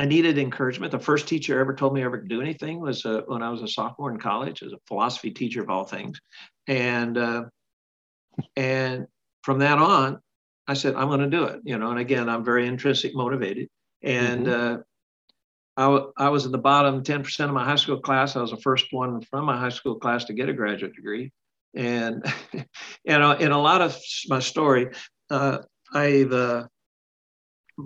I 0.00 0.06
needed 0.06 0.38
encouragement. 0.38 0.92
The 0.92 0.98
first 0.98 1.28
teacher 1.28 1.60
ever 1.60 1.74
told 1.74 1.92
me 1.92 2.00
I 2.00 2.06
ever 2.06 2.18
could 2.18 2.30
do 2.30 2.40
anything 2.40 2.80
was 2.80 3.04
uh, 3.04 3.20
when 3.26 3.42
I 3.42 3.50
was 3.50 3.60
a 3.60 3.68
sophomore 3.68 4.10
in 4.10 4.18
college, 4.18 4.62
as 4.62 4.72
a 4.72 4.78
philosophy 4.86 5.30
teacher 5.30 5.62
of 5.62 5.68
all 5.68 5.84
things, 5.84 6.18
and 6.66 7.18
uh, 7.18 7.44
and 8.56 9.06
from 9.42 9.58
that 9.58 9.76
on, 9.76 10.18
I 10.66 10.72
said 10.72 10.94
I'm 10.94 11.08
going 11.08 11.20
to 11.20 11.28
do 11.28 11.44
it. 11.44 11.60
You 11.64 11.76
know, 11.76 11.90
and 11.90 11.98
again, 11.98 12.30
I'm 12.30 12.46
very 12.46 12.66
intrinsic 12.66 13.14
motivated, 13.14 13.68
and 14.00 14.46
mm-hmm. 14.46 14.74
uh, 14.76 14.82
I, 15.80 16.26
I 16.26 16.28
was 16.28 16.44
in 16.44 16.52
the 16.52 16.58
bottom 16.58 17.02
10% 17.02 17.44
of 17.44 17.52
my 17.52 17.64
high 17.64 17.76
school 17.76 18.00
class. 18.00 18.36
I 18.36 18.42
was 18.42 18.50
the 18.50 18.58
first 18.58 18.86
one 18.90 19.22
from 19.22 19.46
my 19.46 19.56
high 19.56 19.70
school 19.70 19.96
class 19.96 20.24
to 20.26 20.34
get 20.34 20.48
a 20.48 20.52
graduate 20.52 20.94
degree, 20.94 21.32
and 21.74 22.24
and 23.06 23.22
uh, 23.22 23.36
in 23.40 23.52
a 23.52 23.60
lot 23.60 23.80
of 23.80 23.96
my 24.28 24.40
story, 24.40 24.90
uh, 25.30 25.58
I've 25.94 26.32
uh, 26.32 26.66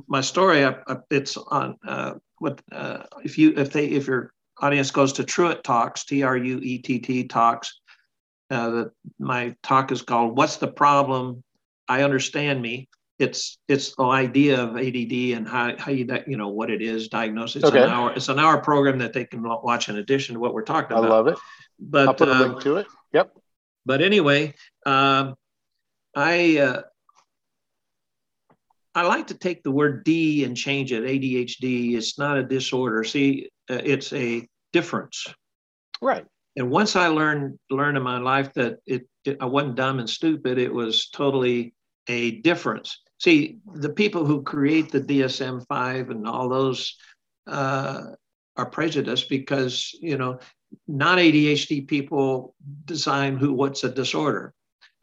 my 0.09 0.21
story, 0.21 0.65
I, 0.65 0.77
I, 0.89 0.97
it's 1.11 1.37
on 1.37 1.77
uh, 1.87 2.15
what 2.39 2.61
uh, 2.73 3.05
if 3.23 3.39
you 3.39 3.55
if 3.57 3.73
they 3.73 3.87
if 3.87 4.09
your 4.09 4.33
audience 4.61 4.91
goes 4.91 5.13
to 5.15 5.25
Truett 5.25 5.63
Talks, 5.63 6.05
T 6.05 6.25
R 6.25 6.37
U 6.37 6.59
E 6.59 6.79
T 6.79 6.99
T 6.99 7.25
Talks, 7.25 7.81
uh, 8.51 8.71
the, 8.71 8.93
my 9.21 9.55
talk 9.63 9.93
is 9.93 10.03
called 10.03 10.37
"What's 10.37 10.57
the 10.57 10.69
Problem?" 10.69 11.45
I 11.89 12.03
understand 12.03 12.61
me. 12.61 12.89
It's 13.19 13.59
it's 13.69 13.95
the 13.95 14.05
idea 14.05 14.61
of 14.61 14.77
ADD 14.77 15.37
and 15.37 15.47
how 15.47 15.77
how 15.79 15.93
you 15.93 16.07
you 16.27 16.37
know 16.37 16.49
what 16.49 16.71
it 16.71 16.83
is, 16.83 17.09
diagnosis. 17.09 17.63
It's 17.63 17.67
okay. 17.67 17.85
an 17.85 17.91
hour. 17.91 18.13
It's 18.13 18.29
an 18.29 18.41
hour 18.41 18.59
program 18.59 18.99
that 18.99 19.13
they 19.13 19.25
can 19.25 19.43
watch 19.43 19.89
in 19.89 19.97
addition 19.99 20.35
to 20.35 20.41
what 20.41 20.53
we're 20.53 20.63
talking 20.63 20.97
about. 20.97 21.07
I 21.07 21.15
love 21.15 21.29
it. 21.29 21.39
But 21.79 22.09
I'll 22.09 22.15
put 22.15 22.29
a 22.29 22.35
link 22.35 22.57
uh, 22.57 22.61
to 22.61 22.77
it. 22.79 22.87
Yep. 23.13 23.37
But 23.87 24.03
anyway, 24.03 24.55
um, 24.85 25.37
I 26.17 26.59
uh, 26.59 26.83
I 28.95 29.03
like 29.03 29.29
to 29.29 29.35
take 29.35 29.63
the 29.63 29.71
word 29.71 30.05
D 30.05 30.45
and 30.45 30.57
change 30.57 30.93
it. 30.93 31.05
ADHD. 31.05 31.97
It's 31.97 32.19
not 32.19 32.39
a 32.39 32.43
disorder. 32.43 33.05
See, 33.05 33.51
uh, 33.71 33.81
it's 33.83 34.13
a 34.13 34.49
difference. 34.73 35.27
Right. 36.01 36.25
And 36.57 36.71
once 36.71 36.95
I 36.95 37.09
learned 37.09 37.59
learned 37.71 37.97
in 37.97 38.03
my 38.03 38.19
life 38.19 38.53
that 38.55 38.79
it, 38.87 39.09
it, 39.25 39.39
I 39.41 39.47
wasn't 39.47 39.75
dumb 39.75 39.99
and 39.99 40.09
stupid, 40.09 40.59
it 40.59 40.73
was 40.73 41.09
totally 41.11 41.75
a 42.09 42.41
difference. 42.43 43.01
See, 43.19 43.59
the 43.75 43.91
people 43.91 44.25
who 44.25 44.43
create 44.43 44.91
the 44.91 45.01
DSM 45.01 45.67
five 45.67 46.11
and 46.11 46.27
all 46.27 46.49
those 46.49 46.97
uh, 47.47 48.03
are 48.57 48.67
prejudiced 48.67 49.29
because 49.29 49.97
you 50.01 50.19
know 50.19 50.39
non 50.87 51.19
ADHD 51.19 51.87
people 51.87 52.55
design 52.85 53.37
who 53.37 53.53
what's 53.53 53.85
a 53.85 53.91
disorder. 53.91 54.53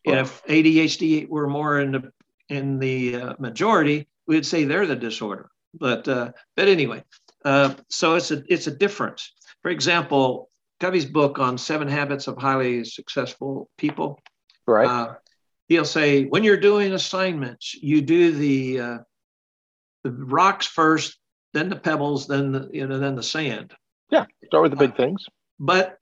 If 0.04 0.44
ADHD 0.46 1.30
were 1.30 1.48
more 1.48 1.80
in 1.80 1.92
the 1.92 2.12
in 2.50 2.80
the 2.80 3.16
uh, 3.16 3.34
majority, 3.40 4.08
we 4.28 4.36
would 4.36 4.46
say 4.46 4.64
they're 4.64 4.88
the 4.88 4.96
disorder. 4.96 5.50
But 5.74 6.08
uh, 6.08 6.32
but 6.56 6.68
anyway, 6.68 7.04
uh, 7.46 7.76
so 7.90 8.16
it's 8.16 8.32
a 8.32 8.44
it's 8.48 8.68
a 8.68 8.76
difference. 8.76 9.32
For 9.62 9.70
example, 9.70 10.50
Covey's 10.80 11.06
book 11.06 11.40
on 11.40 11.58
seven 11.58 11.88
habits 11.88 12.28
of 12.28 12.38
highly 12.38 12.84
successful 12.84 13.70
people. 13.78 14.20
Right. 14.66 15.16
He'll 15.72 15.86
say 15.86 16.26
when 16.26 16.44
you're 16.44 16.58
doing 16.58 16.94
assignments, 16.94 17.74
you 17.74 18.02
do 18.02 18.32
the 18.32 18.80
uh, 18.80 18.98
the 20.04 20.12
rocks 20.12 20.66
first, 20.66 21.18
then 21.54 21.70
the 21.70 21.76
pebbles, 21.76 22.28
then 22.28 22.52
the 22.52 22.70
you 22.74 22.88
know 22.88 23.00
then 23.00 23.16
the 23.16 23.24
sand. 23.24 23.74
Yeah, 24.10 24.26
start 24.46 24.64
with 24.64 24.72
the 24.72 24.78
big 24.78 24.92
uh, 24.92 24.96
things. 24.96 25.26
But 25.60 25.98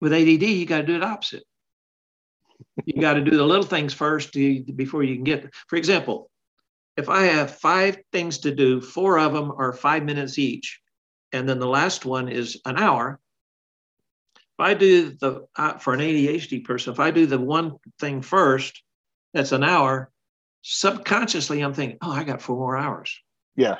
with 0.00 0.12
ADD, 0.12 0.42
you 0.42 0.66
got 0.66 0.82
to 0.82 0.86
do 0.86 0.96
it 0.96 1.02
opposite 1.02 1.42
you 2.84 3.00
got 3.00 3.14
to 3.14 3.20
do 3.20 3.36
the 3.36 3.44
little 3.44 3.64
things 3.64 3.94
first 3.94 4.32
to, 4.32 4.62
before 4.74 5.02
you 5.02 5.14
can 5.14 5.24
get. 5.24 5.54
For 5.68 5.76
example, 5.76 6.30
if 6.96 7.08
I 7.08 7.22
have 7.22 7.58
five 7.58 7.98
things 8.12 8.38
to 8.38 8.54
do, 8.54 8.80
four 8.80 9.18
of 9.18 9.32
them 9.32 9.52
are 9.52 9.72
five 9.72 10.04
minutes 10.04 10.38
each, 10.38 10.80
and 11.32 11.48
then 11.48 11.58
the 11.58 11.66
last 11.66 12.04
one 12.04 12.28
is 12.28 12.60
an 12.64 12.76
hour. 12.76 13.20
If 14.58 14.64
I 14.64 14.72
do 14.72 15.10
the 15.10 15.46
uh, 15.56 15.76
for 15.76 15.92
an 15.92 16.00
ADHD 16.00 16.64
person, 16.64 16.92
if 16.92 16.98
I 16.98 17.10
do 17.10 17.26
the 17.26 17.38
one 17.38 17.76
thing 18.00 18.22
first, 18.22 18.82
that's 19.34 19.52
an 19.52 19.62
hour. 19.62 20.10
Subconsciously, 20.62 21.60
I'm 21.60 21.74
thinking, 21.74 21.98
oh, 22.00 22.10
I 22.10 22.24
got 22.24 22.40
four 22.40 22.56
more 22.56 22.76
hours. 22.76 23.20
Yeah. 23.54 23.76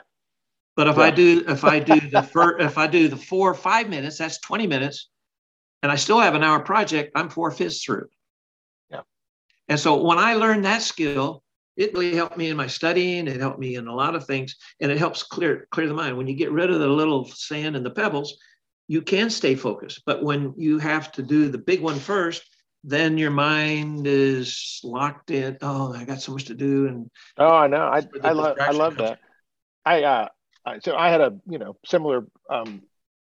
But 0.76 0.88
if 0.88 0.96
yeah. 0.96 1.02
I 1.02 1.10
do 1.10 1.44
if 1.48 1.64
I 1.64 1.78
do 1.78 1.98
the 2.00 2.22
first, 2.22 2.60
if 2.62 2.76
I 2.76 2.86
do 2.86 3.08
the 3.08 3.16
four 3.16 3.50
or 3.50 3.54
five 3.54 3.88
minutes, 3.88 4.18
that's 4.18 4.38
20 4.40 4.66
minutes, 4.66 5.08
and 5.82 5.90
I 5.90 5.96
still 5.96 6.20
have 6.20 6.34
an 6.34 6.44
hour 6.44 6.60
project, 6.60 7.12
I'm 7.14 7.30
four 7.30 7.50
fifths 7.50 7.82
through. 7.82 8.08
Yeah. 8.90 9.00
And 9.68 9.80
so 9.80 10.02
when 10.02 10.18
I 10.18 10.34
learned 10.34 10.66
that 10.66 10.82
skill, 10.82 11.42
it 11.78 11.94
really 11.94 12.14
helped 12.14 12.36
me 12.36 12.50
in 12.50 12.56
my 12.56 12.66
studying. 12.66 13.28
It 13.28 13.40
helped 13.40 13.58
me 13.58 13.76
in 13.76 13.86
a 13.86 13.94
lot 13.94 14.14
of 14.14 14.26
things, 14.26 14.56
and 14.80 14.92
it 14.92 14.98
helps 14.98 15.22
clear 15.22 15.68
clear 15.70 15.88
the 15.88 15.94
mind. 15.94 16.18
When 16.18 16.26
you 16.26 16.34
get 16.34 16.52
rid 16.52 16.70
of 16.70 16.80
the 16.80 16.86
little 16.86 17.24
sand 17.24 17.76
and 17.76 17.86
the 17.86 17.90
pebbles, 17.90 18.36
you 18.88 19.02
can 19.02 19.30
stay 19.30 19.54
focused. 19.54 20.02
But 20.06 20.22
when 20.22 20.54
you 20.56 20.78
have 20.78 21.12
to 21.12 21.22
do 21.22 21.48
the 21.48 21.58
big 21.58 21.80
one 21.80 21.98
first, 21.98 22.48
then 22.84 23.18
your 23.18 23.30
mind 23.30 24.06
is 24.06 24.80
locked 24.84 25.30
in. 25.30 25.58
Oh, 25.60 25.92
I 25.92 26.04
got 26.04 26.20
so 26.20 26.32
much 26.32 26.44
to 26.46 26.54
do, 26.54 26.86
and 26.86 27.10
oh, 27.36 27.54
I 27.54 27.66
know. 27.66 27.82
I 27.82 28.02
I 28.22 28.32
love 28.32 28.56
I 28.60 28.70
love 28.70 28.96
that. 28.98 29.18
I 29.84 30.02
uh, 30.04 30.28
I, 30.64 30.78
so 30.78 30.96
I 30.96 31.10
had 31.10 31.20
a 31.20 31.36
you 31.48 31.58
know 31.58 31.76
similar 31.84 32.26
um, 32.48 32.82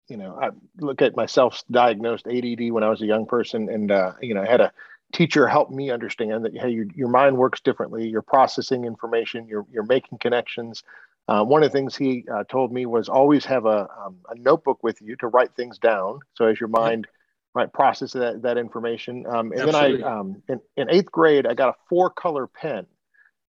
you 0.10 0.18
know 0.18 0.38
I 0.42 0.50
look 0.80 1.02
at 1.02 1.16
myself 1.16 1.64
diagnosed 1.72 2.28
ADD 2.28 2.72
when 2.72 2.84
I 2.84 2.90
was 2.90 3.02
a 3.02 3.06
young 3.06 3.26
person, 3.26 3.70
and 3.70 3.92
uh, 3.92 4.14
you 4.22 4.34
know 4.34 4.42
I 4.42 4.50
had 4.50 4.62
a 4.62 4.74
teacher 5.14 5.48
help 5.48 5.72
me 5.72 5.92
understand 5.92 6.44
that 6.44 6.58
hey 6.58 6.70
your, 6.70 6.86
your 6.94 7.08
mind 7.08 7.38
works 7.38 7.62
differently 7.62 8.08
you're 8.08 8.22
processing 8.22 8.84
information 8.84 9.48
you're, 9.48 9.66
you're 9.72 9.86
making 9.86 10.18
connections 10.18 10.84
uh, 11.28 11.44
one 11.44 11.64
of 11.64 11.72
the 11.72 11.78
things 11.78 11.96
he 11.96 12.26
uh, 12.32 12.44
told 12.44 12.72
me 12.72 12.86
was 12.86 13.10
always 13.10 13.46
have 13.46 13.66
a, 13.66 13.88
um, 14.06 14.18
a 14.30 14.36
notebook 14.36 14.84
with 14.84 15.02
you 15.02 15.16
to 15.18 15.28
write 15.28 15.56
things 15.56 15.78
down 15.78 16.20
so 16.34 16.46
as 16.46 16.60
your 16.60 16.70
mind 16.70 17.08
right 17.54 17.72
process 17.72 18.14
that, 18.14 18.42
that 18.42 18.58
information 18.58 19.26
um, 19.28 19.52
and 19.52 19.62
Absolutely. 19.62 20.02
then 20.02 20.08
i 20.08 20.20
um, 20.20 20.42
in, 20.50 20.60
in 20.78 20.90
eighth 20.90 21.12
grade 21.12 21.48
i 21.48 21.54
got 21.54 21.70
a 21.70 21.76
four 21.90 22.10
color 22.10 22.48
pen 22.48 22.86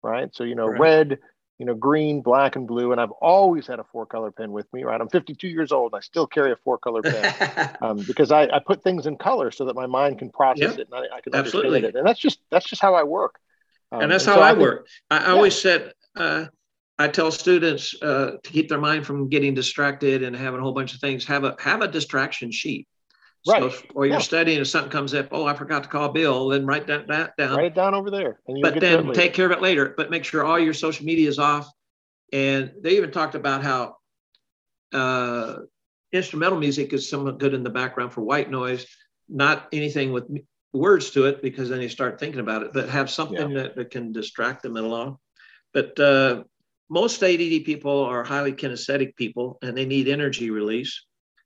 right 0.02 0.34
so 0.34 0.44
you 0.44 0.54
know 0.54 0.66
right. 0.66 0.80
red 0.80 1.18
you 1.58 1.66
know, 1.66 1.74
green, 1.74 2.20
black, 2.20 2.56
and 2.56 2.66
blue. 2.66 2.92
And 2.92 3.00
I've 3.00 3.10
always 3.12 3.66
had 3.66 3.78
a 3.78 3.84
four 3.84 4.06
color 4.06 4.30
pen 4.30 4.52
with 4.52 4.72
me, 4.72 4.82
right? 4.84 5.00
I'm 5.00 5.08
52 5.08 5.48
years 5.48 5.72
old 5.72 5.94
I 5.94 6.00
still 6.00 6.26
carry 6.26 6.52
a 6.52 6.56
four 6.56 6.78
color 6.78 7.02
pen 7.02 7.76
um, 7.82 7.98
because 7.98 8.32
I, 8.32 8.42
I, 8.44 8.58
put 8.58 8.82
things 8.82 9.06
in 9.06 9.16
color 9.16 9.50
so 9.50 9.64
that 9.66 9.76
my 9.76 9.86
mind 9.86 10.18
can 10.18 10.30
process 10.30 10.78
it 10.78 10.88
and 10.90 10.94
I, 10.94 11.16
I 11.16 11.20
can 11.20 11.34
Absolutely. 11.34 11.76
understand 11.76 11.94
it. 11.94 11.98
And 11.98 12.06
that's 12.06 12.18
just, 12.18 12.40
that's 12.50 12.66
just 12.66 12.82
how 12.82 12.94
I 12.94 13.04
work. 13.04 13.38
Um, 13.92 14.02
and 14.02 14.12
that's 14.12 14.24
and 14.26 14.34
how 14.34 14.40
so 14.40 14.42
I, 14.42 14.48
I 14.48 14.50
think, 14.50 14.62
work. 14.62 14.86
I, 15.10 15.20
yeah. 15.20 15.32
always 15.32 15.60
said, 15.60 15.92
uh, 16.16 16.46
I 16.98 17.08
tell 17.08 17.30
students 17.30 17.94
uh, 18.02 18.36
to 18.42 18.50
keep 18.50 18.68
their 18.68 18.80
mind 18.80 19.04
from 19.04 19.28
getting 19.28 19.54
distracted 19.54 20.22
and 20.22 20.34
having 20.34 20.60
a 20.60 20.62
whole 20.62 20.72
bunch 20.72 20.94
of 20.94 21.00
things, 21.00 21.24
have 21.24 21.44
a, 21.44 21.56
have 21.58 21.82
a 21.82 21.88
distraction 21.88 22.52
sheet. 22.52 22.86
Right. 23.46 23.60
So 23.60 23.86
while 23.92 24.06
you're 24.06 24.14
yeah. 24.14 24.20
studying, 24.20 24.60
if 24.60 24.68
something 24.68 24.90
comes 24.90 25.12
up, 25.12 25.28
oh, 25.32 25.44
I 25.44 25.54
forgot 25.54 25.82
to 25.82 25.88
call 25.88 26.10
Bill, 26.10 26.48
then 26.48 26.64
write 26.64 26.86
that, 26.86 27.08
that 27.08 27.36
down. 27.36 27.56
Write 27.56 27.66
it 27.66 27.74
down 27.74 27.94
over 27.94 28.10
there. 28.10 28.40
but 28.62 28.80
then 28.80 29.12
take 29.12 29.34
care 29.34 29.46
of 29.46 29.52
it 29.52 29.60
later. 29.60 29.92
But 29.96 30.10
make 30.10 30.24
sure 30.24 30.44
all 30.44 30.58
your 30.58 30.72
social 30.72 31.04
media 31.04 31.28
is 31.28 31.38
off. 31.38 31.68
And 32.32 32.72
they 32.80 32.96
even 32.96 33.10
talked 33.10 33.34
about 33.34 33.62
how 33.62 33.96
uh, 34.92 35.56
instrumental 36.12 36.58
music 36.58 36.92
is 36.92 37.10
somewhat 37.10 37.38
good 37.38 37.52
in 37.52 37.62
the 37.62 37.70
background 37.70 38.12
for 38.12 38.22
white 38.22 38.50
noise, 38.50 38.86
not 39.28 39.68
anything 39.72 40.12
with 40.12 40.24
words 40.72 41.10
to 41.10 41.26
it, 41.26 41.42
because 41.42 41.68
then 41.68 41.82
you 41.82 41.88
start 41.88 42.18
thinking 42.18 42.40
about 42.40 42.62
it, 42.62 42.72
but 42.72 42.88
have 42.88 43.10
something 43.10 43.50
yeah. 43.50 43.62
that, 43.62 43.76
that, 43.76 43.90
can 43.90 44.12
distract 44.12 44.62
them 44.62 44.76
along. 44.76 45.18
But 45.72 45.98
uh, 46.00 46.44
most 46.88 47.22
ADD 47.22 47.64
people 47.64 48.04
are 48.04 48.24
highly 48.24 48.52
kinesthetic 48.52 49.16
people 49.16 49.58
and 49.62 49.76
they 49.76 49.86
need 49.86 50.08
energy 50.08 50.50
release. 50.50 51.04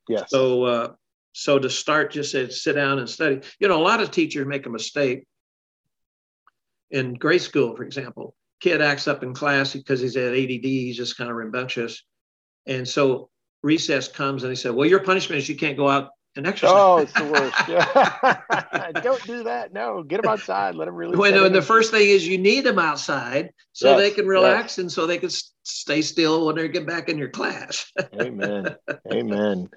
Yes. 0.09 0.31
So, 0.31 0.65
uh, 0.65 0.89
so 1.33 1.59
to 1.59 1.71
start, 1.71 2.13
just 2.13 2.33
say, 2.33 2.49
sit 2.49 2.75
down 2.75 2.99
and 2.99 3.09
study. 3.09 3.41
You 3.61 3.69
know, 3.69 3.81
a 3.81 3.85
lot 3.85 4.01
of 4.01 4.11
teachers 4.11 4.47
make 4.47 4.67
a 4.67 4.71
mistake. 4.71 5.25
In 6.91 7.15
grade 7.15 7.43
school, 7.43 7.77
for 7.77 7.83
example, 7.83 8.35
kid 8.61 8.81
acts 8.81 9.07
up 9.07 9.23
in 9.23 9.35
class 9.35 9.75
because 9.75 10.01
he's 10.01 10.17
at 10.17 10.33
ADD, 10.33 10.65
he's 10.65 10.97
just 10.97 11.19
kind 11.19 11.31
of 11.31 11.37
rambunctious. 11.37 12.03
And 12.67 12.89
so 12.89 13.29
recess 13.63 14.09
comes 14.09 14.43
and 14.43 14.51
they 14.51 14.57
say, 14.57 14.71
Well, 14.71 14.89
your 14.89 15.05
punishment 15.05 15.39
is 15.39 15.49
you 15.49 15.57
can't 15.57 15.77
go 15.77 15.89
out 15.89 16.11
and 16.39 16.47
exercise. 16.47 16.73
Oh, 16.75 16.99
it's 16.99 17.13
the 17.13 17.25
worst. 17.25 17.55
Yeah. 17.69 18.91
Don't 19.03 19.23
do 19.25 19.43
that. 19.45 19.75
No, 19.75 20.03
get 20.03 20.23
them 20.23 20.31
outside. 20.31 20.75
Let 20.75 20.87
them 20.87 20.95
really. 20.95 21.17
Well, 21.17 21.33
no, 21.33 21.45
and 21.45 21.55
the 21.55 21.61
first 21.61 21.91
thing 21.91 22.09
is 22.09 22.27
you 22.27 22.39
need 22.39 22.63
them 22.63 22.79
outside 22.79 23.53
so 23.73 23.91
yes, 23.91 23.99
they 23.99 24.11
can 24.11 24.27
relax 24.27 24.73
yes. 24.73 24.79
and 24.79 24.93
so 24.93 25.07
they 25.07 25.19
can 25.19 25.31
stay 25.65 26.01
still 26.01 26.47
when 26.47 26.57
they 26.57 26.69
get 26.69 26.87
back 26.87 27.09
in 27.09 27.19
your 27.19 27.29
class. 27.29 27.93
Amen. 28.21 28.77
Amen. 29.13 29.69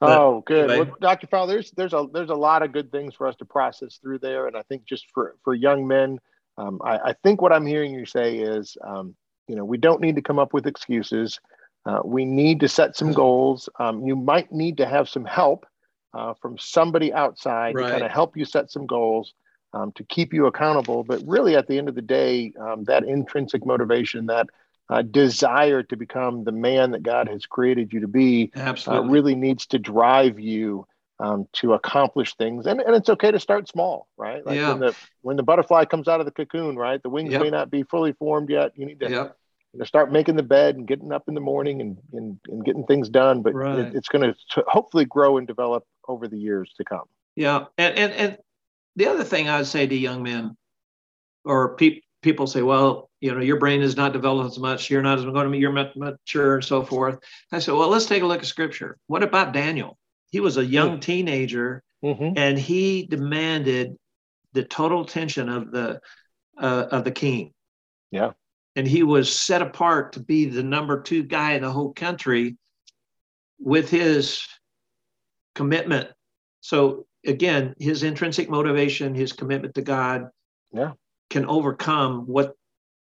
Oh, 0.00 0.42
good. 0.46 0.70
Anyway. 0.70 0.86
Well, 0.86 0.96
Dr. 1.00 1.26
Fowler, 1.28 1.54
there's 1.54 1.70
there's 1.72 1.92
a 1.92 2.06
there's 2.12 2.30
a 2.30 2.34
lot 2.34 2.62
of 2.62 2.72
good 2.72 2.90
things 2.90 3.14
for 3.14 3.28
us 3.28 3.36
to 3.36 3.44
process 3.44 3.98
through 4.02 4.18
there, 4.18 4.46
and 4.46 4.56
I 4.56 4.62
think 4.62 4.84
just 4.84 5.06
for 5.12 5.36
for 5.44 5.54
young 5.54 5.86
men, 5.86 6.18
um, 6.56 6.80
I, 6.82 6.98
I, 6.98 7.14
think 7.22 7.40
what 7.40 7.52
I'm 7.52 7.66
hearing 7.66 7.92
you 7.92 8.06
say 8.06 8.38
is, 8.38 8.76
um, 8.84 9.14
you 9.46 9.54
know, 9.54 9.64
we 9.64 9.76
don't 9.76 10.00
need 10.00 10.16
to 10.16 10.22
come 10.22 10.38
up 10.38 10.52
with 10.52 10.66
excuses. 10.66 11.38
Uh, 11.86 12.00
we 12.04 12.24
need 12.24 12.60
to 12.60 12.68
set 12.68 12.96
some 12.96 13.12
goals. 13.12 13.68
Um, 13.78 14.06
you 14.06 14.16
might 14.16 14.50
need 14.52 14.76
to 14.78 14.86
have 14.86 15.08
some 15.08 15.24
help 15.24 15.66
uh, 16.14 16.34
from 16.40 16.58
somebody 16.58 17.12
outside 17.12 17.74
right. 17.74 17.84
to 17.84 17.90
kind 17.90 18.04
of 18.04 18.10
help 18.10 18.36
you 18.36 18.44
set 18.44 18.70
some 18.70 18.86
goals 18.86 19.34
um, 19.72 19.92
to 19.92 20.04
keep 20.04 20.32
you 20.32 20.46
accountable. 20.46 21.04
But 21.04 21.22
really, 21.26 21.56
at 21.56 21.66
the 21.66 21.78
end 21.78 21.88
of 21.88 21.94
the 21.94 22.02
day, 22.02 22.52
um, 22.60 22.84
that 22.84 23.04
intrinsic 23.04 23.66
motivation, 23.66 24.26
that 24.26 24.48
uh, 24.90 25.02
desire 25.02 25.82
to 25.82 25.96
become 25.96 26.44
the 26.44 26.52
man 26.52 26.92
that 26.92 27.02
God 27.02 27.28
has 27.28 27.44
created 27.46 27.92
you 27.92 28.00
to 28.00 28.08
be 28.08 28.50
uh, 28.54 29.02
really 29.02 29.34
needs 29.34 29.66
to 29.66 29.78
drive 29.78 30.40
you 30.40 30.86
um, 31.20 31.48
to 31.54 31.74
accomplish 31.74 32.34
things. 32.36 32.66
And, 32.66 32.80
and 32.80 32.94
it's 32.94 33.08
okay 33.08 33.30
to 33.30 33.40
start 33.40 33.68
small, 33.68 34.08
right? 34.16 34.44
Like 34.46 34.56
yeah. 34.56 34.70
when 34.70 34.80
the 34.80 34.96
when 35.22 35.36
the 35.36 35.42
butterfly 35.42 35.84
comes 35.84 36.08
out 36.08 36.20
of 36.20 36.26
the 36.26 36.32
cocoon, 36.32 36.76
right? 36.76 37.02
The 37.02 37.10
wings 37.10 37.32
yep. 37.32 37.42
may 37.42 37.50
not 37.50 37.70
be 37.70 37.82
fully 37.82 38.12
formed 38.12 38.50
yet. 38.50 38.72
You 38.76 38.86
need 38.86 39.00
to 39.00 39.10
yep. 39.10 39.36
you 39.72 39.80
know, 39.80 39.84
start 39.84 40.12
making 40.12 40.36
the 40.36 40.42
bed 40.42 40.76
and 40.76 40.86
getting 40.86 41.12
up 41.12 41.28
in 41.28 41.34
the 41.34 41.40
morning 41.40 41.80
and 41.80 41.98
and, 42.12 42.38
and 42.48 42.64
getting 42.64 42.86
things 42.86 43.08
done. 43.08 43.42
But 43.42 43.54
right. 43.54 43.78
it, 43.80 43.94
it's 43.94 44.08
going 44.08 44.32
to 44.32 44.64
hopefully 44.68 45.04
grow 45.04 45.38
and 45.38 45.46
develop 45.46 45.84
over 46.08 46.26
the 46.26 46.38
years 46.38 46.72
to 46.78 46.84
come. 46.84 47.04
Yeah, 47.36 47.66
and 47.76 47.96
and, 47.96 48.12
and 48.12 48.38
the 48.96 49.06
other 49.06 49.24
thing 49.24 49.48
I 49.48 49.58
would 49.58 49.66
say 49.66 49.86
to 49.86 49.94
young 49.94 50.22
men 50.22 50.56
or 51.44 51.76
people 51.76 52.00
people 52.22 52.46
say, 52.46 52.62
well, 52.62 53.10
you 53.20 53.34
know, 53.34 53.40
your 53.40 53.58
brain 53.58 53.80
is 53.80 53.96
not 53.96 54.12
developed 54.12 54.50
as 54.50 54.58
much. 54.58 54.90
You're 54.90 55.02
not 55.02 55.18
as 55.18 55.24
going 55.24 55.44
to 55.44 55.50
be, 55.50 55.58
you're 55.58 55.72
mature 55.72 56.56
and 56.56 56.64
so 56.64 56.82
forth. 56.82 57.18
I 57.52 57.58
said, 57.58 57.74
well, 57.74 57.88
let's 57.88 58.06
take 58.06 58.22
a 58.22 58.26
look 58.26 58.40
at 58.40 58.46
scripture. 58.46 58.98
What 59.06 59.22
about 59.22 59.52
Daniel? 59.52 59.98
He 60.30 60.40
was 60.40 60.56
a 60.56 60.64
young 60.64 61.00
teenager 61.00 61.82
mm-hmm. 62.04 62.36
and 62.36 62.58
he 62.58 63.06
demanded 63.06 63.96
the 64.52 64.64
total 64.64 65.02
attention 65.02 65.48
of 65.48 65.70
the, 65.70 66.00
uh, 66.60 66.86
of 66.90 67.04
the 67.04 67.10
king. 67.10 67.52
Yeah. 68.10 68.32
And 68.76 68.86
he 68.86 69.02
was 69.02 69.32
set 69.32 69.62
apart 69.62 70.12
to 70.14 70.20
be 70.20 70.46
the 70.46 70.62
number 70.62 71.00
two 71.02 71.22
guy 71.22 71.52
in 71.52 71.62
the 71.62 71.70
whole 71.70 71.92
country 71.92 72.56
with 73.58 73.90
his 73.90 74.42
commitment. 75.58 76.08
So 76.60 77.06
again, 77.26 77.74
his 77.78 78.02
intrinsic 78.02 78.48
motivation, 78.48 79.14
his 79.14 79.32
commitment 79.32 79.74
to 79.74 79.82
God, 79.82 80.28
yeah 80.72 80.92
can 81.30 81.44
overcome 81.46 82.24
what 82.26 82.54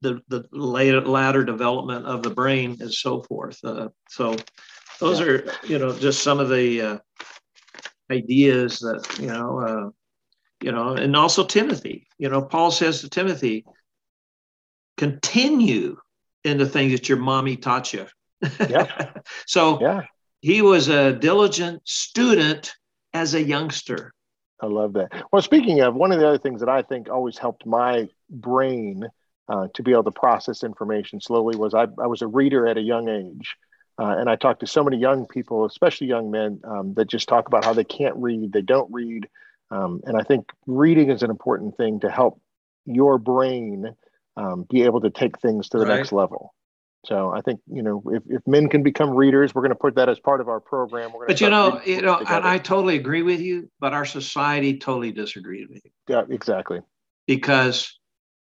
the 0.03 0.21
the 0.29 0.45
later 0.53 1.01
ladder 1.01 1.45
development 1.45 2.07
of 2.07 2.23
the 2.23 2.31
brain 2.31 2.77
and 2.81 2.93
so 2.93 3.23
forth. 3.23 3.59
Uh, 3.65 3.89
so 4.09 4.37
those 4.99 5.21
yeah. 5.21 5.27
are 5.27 5.45
you 5.65 5.79
know 5.79 5.93
just 5.99 6.23
some 6.23 6.39
of 6.39 6.49
the 6.49 6.81
uh, 6.81 6.99
ideas 8.11 8.79
that 8.81 9.19
you 9.19 9.29
know 9.29 9.61
uh, 9.61 9.91
you 10.63 10.73
know, 10.73 10.95
and 10.95 11.17
also 11.17 11.45
Timothy. 11.45 12.07
You 12.19 12.29
know, 12.29 12.43
Paul 12.43 12.71
says 12.71 13.01
to 13.01 13.09
Timothy, 13.09 13.65
continue 14.97 15.97
in 16.45 16.59
the 16.59 16.67
things 16.67 16.93
that 16.93 17.09
your 17.09 17.19
mommy 17.19 17.57
taught 17.57 17.93
you. 17.93 18.07
Yeah. 18.69 19.13
so 19.47 19.81
yeah. 19.81 20.03
He 20.41 20.63
was 20.63 20.89
a 20.89 21.13
diligent 21.13 21.87
student 21.87 22.73
as 23.13 23.35
a 23.35 23.43
youngster. 23.43 24.13
I 24.61 24.67
love 24.67 24.93
that. 24.95 25.11
Well, 25.33 25.43
speaking 25.43 25.81
of, 25.81 25.95
one 25.95 26.13
of 26.13 26.21
the 26.21 26.27
other 26.27 26.39
things 26.39 26.61
that 26.61 26.69
I 26.69 26.83
think 26.83 27.09
always 27.09 27.39
helped 27.39 27.67
my 27.67 28.09
brain 28.29 29.07
uh, 29.49 29.69
to 29.75 29.83
be 29.83 29.93
able 29.93 30.05
to 30.05 30.11
process 30.11 30.63
information 30.63 31.21
slowly 31.21 31.57
was 31.57 31.75
I, 31.75 31.87
I 31.99 32.07
was 32.07 32.23
a 32.23 32.27
reader 32.27 32.67
at 32.67 32.77
a 32.77 32.83
young 32.83 33.09
age. 33.09 33.57
Uh, 33.99 34.17
and 34.19 34.31
I 34.31 34.37
talk 34.37 34.61
to 34.61 34.67
so 34.67 34.83
many 34.83 34.97
young 34.97 35.27
people, 35.27 35.67
especially 35.67 36.07
young 36.07 36.31
men, 36.31 36.61
um, 36.65 36.95
that 36.95 37.07
just 37.07 37.29
talk 37.29 37.49
about 37.49 37.65
how 37.65 37.75
they 37.75 37.85
can't 37.85 38.17
read, 38.17 38.53
they 38.53 38.63
don't 38.63 38.91
read. 38.91 39.29
Um, 39.71 40.01
and 40.05 40.17
I 40.17 40.23
think 40.23 40.51
reading 40.67 41.11
is 41.11 41.23
an 41.23 41.31
important 41.31 41.77
thing 41.77 42.01
to 42.01 42.11
help 42.11 42.41
your 42.87 43.19
brain 43.19 43.95
um, 44.37 44.65
be 44.71 44.85
able 44.85 45.03
to 45.03 45.11
take 45.11 45.39
things 45.41 45.69
to 45.71 45.79
the 45.79 45.87
right. 45.87 45.97
next 45.97 46.13
level. 46.13 46.55
So 47.07 47.31
I 47.31 47.41
think 47.41 47.61
you 47.67 47.83
know 47.83 48.03
if, 48.07 48.23
if 48.29 48.47
men 48.47 48.69
can 48.69 48.83
become 48.83 49.11
readers, 49.11 49.55
we're 49.55 49.63
going 49.63 49.71
to 49.71 49.79
put 49.79 49.95
that 49.95 50.09
as 50.09 50.19
part 50.21 50.41
of 50.41 50.49
our 50.49 50.61
program. 50.61 51.13
but 51.27 51.41
you 51.41 51.49
know, 51.49 51.81
you 51.85 52.03
know, 52.03 52.19
and 52.19 52.47
I 52.47 52.59
totally 52.59 52.97
agree 52.97 53.23
with 53.23 53.41
you. 53.41 53.71
But 53.81 53.95
our 53.95 54.05
society 54.05 54.79
totally 54.79 55.13
disagrees 55.13 55.69
with 55.69 55.83
you. 55.85 55.91
Yeah, 56.09 56.23
exactly. 56.29 56.81
Because 57.27 57.99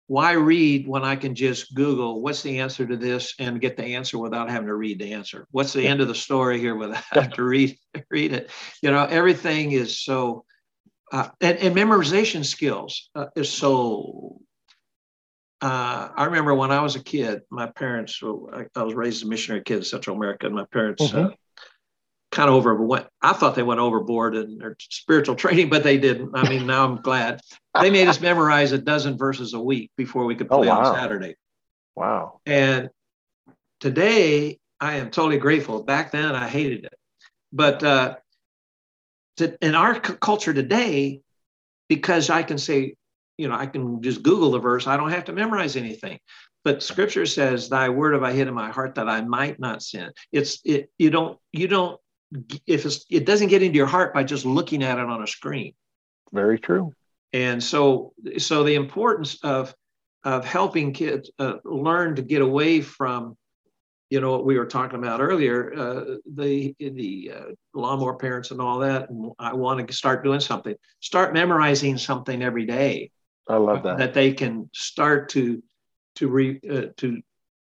why 0.06 0.32
read 0.32 0.86
when 0.86 1.02
I 1.02 1.16
can 1.16 1.34
just 1.34 1.74
Google 1.74 2.20
what's 2.20 2.42
the 2.42 2.60
answer 2.60 2.86
to 2.86 2.96
this 2.96 3.34
and 3.38 3.60
get 3.60 3.76
the 3.76 3.94
answer 3.96 4.18
without 4.18 4.50
having 4.50 4.68
to 4.68 4.74
read 4.76 5.00
the 5.00 5.12
answer? 5.14 5.48
What's 5.50 5.72
the 5.72 5.82
yeah. 5.82 5.90
end 5.90 6.00
of 6.00 6.08
the 6.08 6.14
story 6.14 6.60
here 6.60 6.76
without 6.76 7.02
having 7.10 7.32
to 7.32 7.42
read 7.42 7.76
read 8.10 8.32
it? 8.32 8.50
You 8.82 8.90
know, 8.90 9.04
everything 9.04 9.72
is 9.72 10.00
so. 10.00 10.44
Uh, 11.12 11.28
and, 11.40 11.58
and 11.58 11.76
memorization 11.76 12.44
skills 12.44 13.10
uh, 13.14 13.26
is 13.36 13.52
so 13.52 14.40
uh, 15.64 16.10
I 16.14 16.24
remember 16.26 16.54
when 16.54 16.70
I 16.70 16.82
was 16.82 16.94
a 16.94 17.02
kid, 17.02 17.40
my 17.50 17.66
parents, 17.66 18.20
I, 18.22 18.66
I, 18.76 18.82
was 18.82 18.92
raised 18.92 19.24
a 19.24 19.26
missionary 19.26 19.62
kid 19.64 19.78
in 19.78 19.84
Central 19.84 20.14
America, 20.14 20.44
and 20.44 20.54
my 20.54 20.66
parents 20.70 21.02
uh, 21.02 21.06
mm-hmm. 21.06 21.26
uh, 21.28 21.30
kind 22.30 22.50
of 22.50 22.62
overwent. 22.62 23.06
I 23.22 23.32
thought 23.32 23.54
they 23.54 23.62
went 23.62 23.80
overboard 23.80 24.36
in 24.36 24.58
their 24.58 24.76
spiritual 24.78 25.36
training, 25.42 25.70
but 25.70 25.82
they 25.82 25.96
didn't. 25.96 26.32
I 26.34 26.46
mean, 26.50 26.66
now 26.66 26.84
I'm 26.84 27.00
glad. 27.00 27.40
They 27.80 27.90
made 27.90 28.08
us 28.08 28.20
memorize 28.20 28.72
a 28.72 28.78
dozen 28.78 29.16
verses 29.16 29.54
a 29.54 29.60
week 29.60 29.90
before 29.96 30.26
we 30.26 30.34
could 30.34 30.48
oh, 30.50 30.58
play 30.58 30.68
oh, 30.68 30.74
wow. 30.74 30.84
on 30.84 30.94
Saturday. 30.96 31.34
Wow. 31.96 32.40
And 32.44 32.90
today, 33.80 34.58
I 34.80 34.96
am 34.96 35.10
totally 35.10 35.38
grateful. 35.38 35.82
Back 35.82 36.12
then, 36.12 36.34
I 36.34 36.46
hated 36.46 36.84
it. 36.84 36.98
But 37.54 37.82
uh, 37.82 38.16
to, 39.38 39.56
in 39.64 39.74
our 39.74 39.94
c- 39.94 40.16
culture 40.20 40.52
today, 40.52 41.22
because 41.88 42.28
I 42.28 42.42
can 42.42 42.58
say, 42.58 42.96
you 43.36 43.48
know, 43.48 43.54
I 43.54 43.66
can 43.66 44.02
just 44.02 44.22
Google 44.22 44.50
the 44.52 44.58
verse, 44.58 44.86
I 44.86 44.96
don't 44.96 45.10
have 45.10 45.24
to 45.24 45.32
memorize 45.32 45.76
anything. 45.76 46.18
But 46.64 46.82
scripture 46.82 47.26
says, 47.26 47.68
Thy 47.68 47.88
word 47.88 48.14
have 48.14 48.22
I 48.22 48.32
hid 48.32 48.48
in 48.48 48.54
my 48.54 48.70
heart 48.70 48.94
that 48.94 49.08
I 49.08 49.20
might 49.20 49.60
not 49.60 49.82
sin. 49.82 50.10
It's 50.32 50.60
it 50.64 50.90
you 50.98 51.10
don't 51.10 51.38
you 51.52 51.68
don't 51.68 52.00
if 52.66 52.86
it's 52.86 53.04
it 53.10 53.26
doesn't 53.26 53.48
get 53.48 53.62
into 53.62 53.76
your 53.76 53.86
heart 53.86 54.14
by 54.14 54.24
just 54.24 54.46
looking 54.46 54.82
at 54.82 54.98
it 54.98 55.04
on 55.04 55.22
a 55.22 55.26
screen. 55.26 55.74
Very 56.32 56.58
true. 56.58 56.94
And 57.32 57.62
so 57.62 58.14
so 58.38 58.64
the 58.64 58.76
importance 58.76 59.38
of 59.42 59.74
of 60.24 60.46
helping 60.46 60.92
kids 60.92 61.30
uh, 61.38 61.56
learn 61.64 62.16
to 62.16 62.22
get 62.22 62.40
away 62.40 62.80
from 62.80 63.36
you 64.08 64.20
know 64.20 64.30
what 64.30 64.46
we 64.46 64.58
were 64.58 64.66
talking 64.66 64.98
about 64.98 65.20
earlier 65.20 65.72
uh, 65.74 66.16
the 66.34 66.74
the 66.78 67.32
uh, 67.34 67.52
lawnmower 67.74 68.14
parents 68.14 68.50
and 68.50 68.60
all 68.60 68.78
that 68.78 69.08
and 69.10 69.32
i 69.38 69.52
want 69.52 69.86
to 69.86 69.94
start 69.94 70.22
doing 70.22 70.40
something 70.40 70.74
start 71.00 71.32
memorizing 71.32 71.96
something 71.96 72.42
every 72.42 72.66
day 72.66 73.10
i 73.48 73.56
love 73.56 73.82
that. 73.82 73.98
that 73.98 74.14
they 74.14 74.32
can 74.32 74.68
start 74.72 75.28
to 75.30 75.62
to 76.16 76.28
re 76.28 76.60
uh, 76.70 76.86
to 76.96 77.22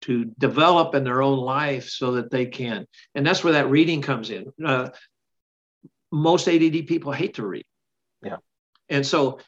to 0.05 0.27
develop 0.39 0.95
in 0.95 1.03
their 1.03 1.23
own 1.23 1.39
life 1.39 1.89
so 1.89 2.13
that 2.13 2.31
they 2.31 2.45
can. 2.45 2.87
And 3.15 3.27
that's 3.27 3.43
where 3.43 3.55
that 3.55 3.71
reading 3.71 4.03
comes 4.03 4.29
in. 4.29 4.53
Uh, 4.63 4.91
most 6.13 6.47
add 6.47 6.61
people 6.87 7.11
hate 7.11 7.35
to 7.35 7.47
read. 7.47 7.65
Yeah. 8.23 8.37
And 8.91 9.07
so 9.07 9.41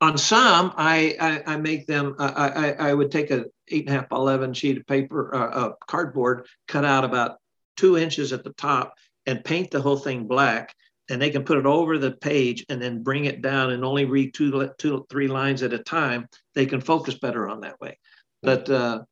on 0.00 0.16
some, 0.16 0.72
I, 0.76 1.16
I, 1.20 1.54
I 1.54 1.56
make 1.56 1.88
them, 1.88 2.14
I, 2.20 2.28
I, 2.28 2.70
I, 2.90 2.94
would 2.94 3.10
take 3.10 3.32
a 3.32 3.46
eight 3.68 3.88
and 3.88 3.96
a 3.96 3.98
half 3.98 4.08
by 4.08 4.16
11 4.16 4.54
sheet 4.54 4.76
of 4.76 4.86
paper, 4.86 5.34
uh, 5.34 5.48
uh, 5.48 5.72
cardboard, 5.88 6.46
cut 6.68 6.84
out 6.84 7.04
about 7.04 7.38
two 7.76 7.98
inches 7.98 8.32
at 8.32 8.44
the 8.44 8.52
top 8.52 8.94
and 9.26 9.44
paint 9.44 9.72
the 9.72 9.80
whole 9.80 9.96
thing 9.96 10.28
black. 10.28 10.72
And 11.08 11.22
they 11.22 11.30
can 11.30 11.44
put 11.44 11.58
it 11.58 11.66
over 11.66 11.98
the 11.98 12.12
page 12.12 12.64
and 12.68 12.82
then 12.82 13.02
bring 13.02 13.26
it 13.26 13.42
down 13.42 13.70
and 13.70 13.84
only 13.84 14.04
read 14.04 14.34
two, 14.34 14.70
two, 14.78 15.06
three 15.08 15.28
lines 15.28 15.62
at 15.62 15.72
a 15.72 15.78
time. 15.78 16.26
They 16.54 16.66
can 16.66 16.80
focus 16.80 17.18
better 17.18 17.48
on 17.48 17.60
that 17.60 17.80
way. 17.80 17.98
But, 18.42 18.68
uh, 18.68 19.02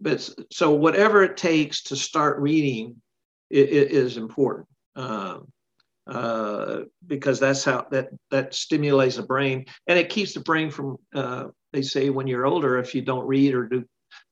but 0.00 0.28
so 0.50 0.72
whatever 0.72 1.22
it 1.22 1.36
takes 1.36 1.84
to 1.84 1.96
start 1.96 2.40
reading 2.40 3.00
it, 3.50 3.68
it 3.68 3.90
is 3.92 4.16
important. 4.16 4.66
Um, 4.96 5.48
uh, 6.06 6.80
because 7.06 7.38
that's 7.38 7.64
how 7.64 7.86
that 7.92 8.08
that 8.30 8.52
stimulates 8.52 9.16
the 9.16 9.22
brain 9.22 9.64
and 9.86 9.96
it 9.96 10.08
keeps 10.08 10.34
the 10.34 10.40
brain 10.40 10.68
from 10.68 10.96
uh, 11.14 11.44
they 11.72 11.82
say 11.82 12.10
when 12.10 12.26
you're 12.26 12.44
older 12.44 12.78
if 12.78 12.92
you 12.92 13.02
don't 13.02 13.26
read 13.26 13.54
or 13.54 13.68
do 13.68 13.84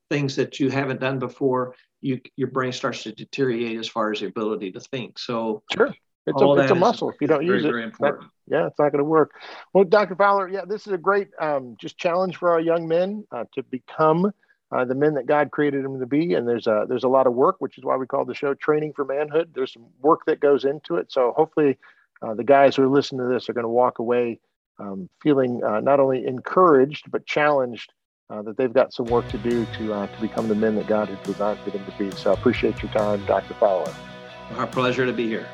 things 0.09 0.35
that 0.35 0.59
you 0.59 0.69
haven't 0.69 0.99
done 0.99 1.17
before 1.17 1.73
you 2.01 2.19
your 2.35 2.49
brain 2.49 2.73
starts 2.73 3.03
to 3.03 3.13
deteriorate 3.13 3.79
as 3.79 3.87
far 3.87 4.11
as 4.11 4.19
the 4.19 4.25
ability 4.25 4.69
to 4.69 4.81
think 4.81 5.17
so 5.17 5.63
sure 5.73 5.93
it's 6.27 6.41
a, 6.41 6.51
it's 6.53 6.71
a 6.71 6.75
muscle 6.75 7.09
if 7.09 7.15
you 7.19 7.27
don't 7.27 7.45
very, 7.45 7.57
use 7.57 7.65
it 7.65 7.69
very 7.69 7.83
important. 7.83 8.21
That, 8.47 8.55
yeah 8.55 8.67
it's 8.67 8.79
not 8.79 8.91
going 8.91 8.99
to 8.99 9.09
work 9.09 9.31
well 9.73 9.83
dr 9.83 10.15
fowler 10.15 10.47
yeah 10.47 10.65
this 10.67 10.85
is 10.87 10.93
a 10.93 10.97
great 10.97 11.29
um, 11.39 11.75
just 11.79 11.97
challenge 11.97 12.37
for 12.37 12.51
our 12.51 12.59
young 12.59 12.87
men 12.87 13.25
uh, 13.31 13.45
to 13.55 13.63
become 13.63 14.31
uh, 14.71 14.85
the 14.85 14.95
men 14.95 15.15
that 15.15 15.25
God 15.25 15.51
created 15.51 15.83
them 15.83 15.99
to 15.99 16.05
be. 16.05 16.33
And 16.33 16.47
there's 16.47 16.67
a 16.67 16.85
there's 16.87 17.03
a 17.03 17.09
lot 17.09 17.27
of 17.27 17.33
work, 17.33 17.57
which 17.59 17.77
is 17.77 17.83
why 17.83 17.97
we 17.97 18.05
call 18.05 18.25
the 18.25 18.33
show 18.33 18.53
"Training 18.53 18.93
for 18.93 19.05
Manhood." 19.05 19.51
There's 19.53 19.73
some 19.73 19.87
work 20.01 20.21
that 20.27 20.39
goes 20.39 20.65
into 20.65 20.95
it. 20.95 21.11
So 21.11 21.33
hopefully, 21.35 21.77
uh, 22.21 22.33
the 22.33 22.43
guys 22.43 22.75
who 22.75 22.83
are 22.83 22.87
listening 22.87 23.27
to 23.27 23.33
this 23.33 23.49
are 23.49 23.53
going 23.53 23.65
to 23.65 23.69
walk 23.69 23.99
away 23.99 24.39
um, 24.79 25.09
feeling 25.21 25.63
uh, 25.63 25.81
not 25.81 25.99
only 25.99 26.25
encouraged 26.25 27.11
but 27.11 27.25
challenged 27.25 27.91
uh, 28.29 28.41
that 28.41 28.57
they've 28.57 28.73
got 28.73 28.93
some 28.93 29.05
work 29.07 29.27
to 29.29 29.37
do 29.37 29.65
to 29.77 29.93
uh, 29.93 30.07
to 30.07 30.21
become 30.21 30.47
the 30.47 30.55
men 30.55 30.75
that 30.75 30.87
God 30.87 31.09
has 31.09 31.19
designed 31.19 31.59
for 31.59 31.71
them 31.71 31.85
to 31.85 31.91
be. 31.97 32.15
So 32.15 32.31
I 32.31 32.33
appreciate 32.33 32.81
your 32.81 32.91
time, 32.91 33.25
Dr. 33.25 33.53
Fowler. 33.55 33.93
Our 34.55 34.67
pleasure 34.67 35.05
to 35.05 35.13
be 35.13 35.27
here. 35.27 35.47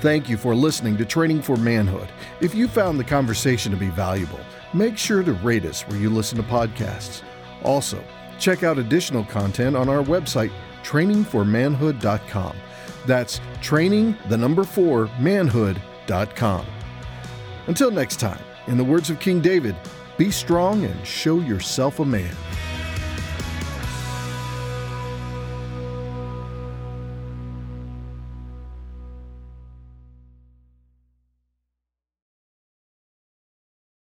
Thank 0.00 0.28
you 0.28 0.36
for 0.36 0.54
listening 0.54 0.98
to 0.98 1.06
Training 1.06 1.40
for 1.40 1.56
Manhood. 1.56 2.08
If 2.40 2.54
you 2.54 2.68
found 2.68 3.00
the 3.00 3.04
conversation 3.04 3.72
to 3.72 3.78
be 3.78 3.88
valuable, 3.88 4.40
make 4.74 4.98
sure 4.98 5.22
to 5.22 5.32
rate 5.32 5.64
us 5.64 5.82
where 5.88 5.98
you 5.98 6.10
listen 6.10 6.36
to 6.36 6.44
podcasts. 6.44 7.22
Also, 7.62 8.02
check 8.38 8.62
out 8.62 8.78
additional 8.78 9.24
content 9.24 9.74
on 9.74 9.88
our 9.88 10.02
website, 10.02 10.52
trainingformanhood.com. 10.82 12.56
That's 13.06 13.40
training, 13.62 14.16
the 14.28 14.36
number 14.36 14.64
four, 14.64 15.08
manhood.com. 15.18 16.66
Until 17.66 17.90
next 17.90 18.20
time, 18.20 18.42
in 18.66 18.76
the 18.76 18.84
words 18.84 19.08
of 19.08 19.18
King 19.18 19.40
David, 19.40 19.76
be 20.18 20.30
strong 20.30 20.84
and 20.84 21.06
show 21.06 21.40
yourself 21.40 22.00
a 22.00 22.04
man. 22.04 22.34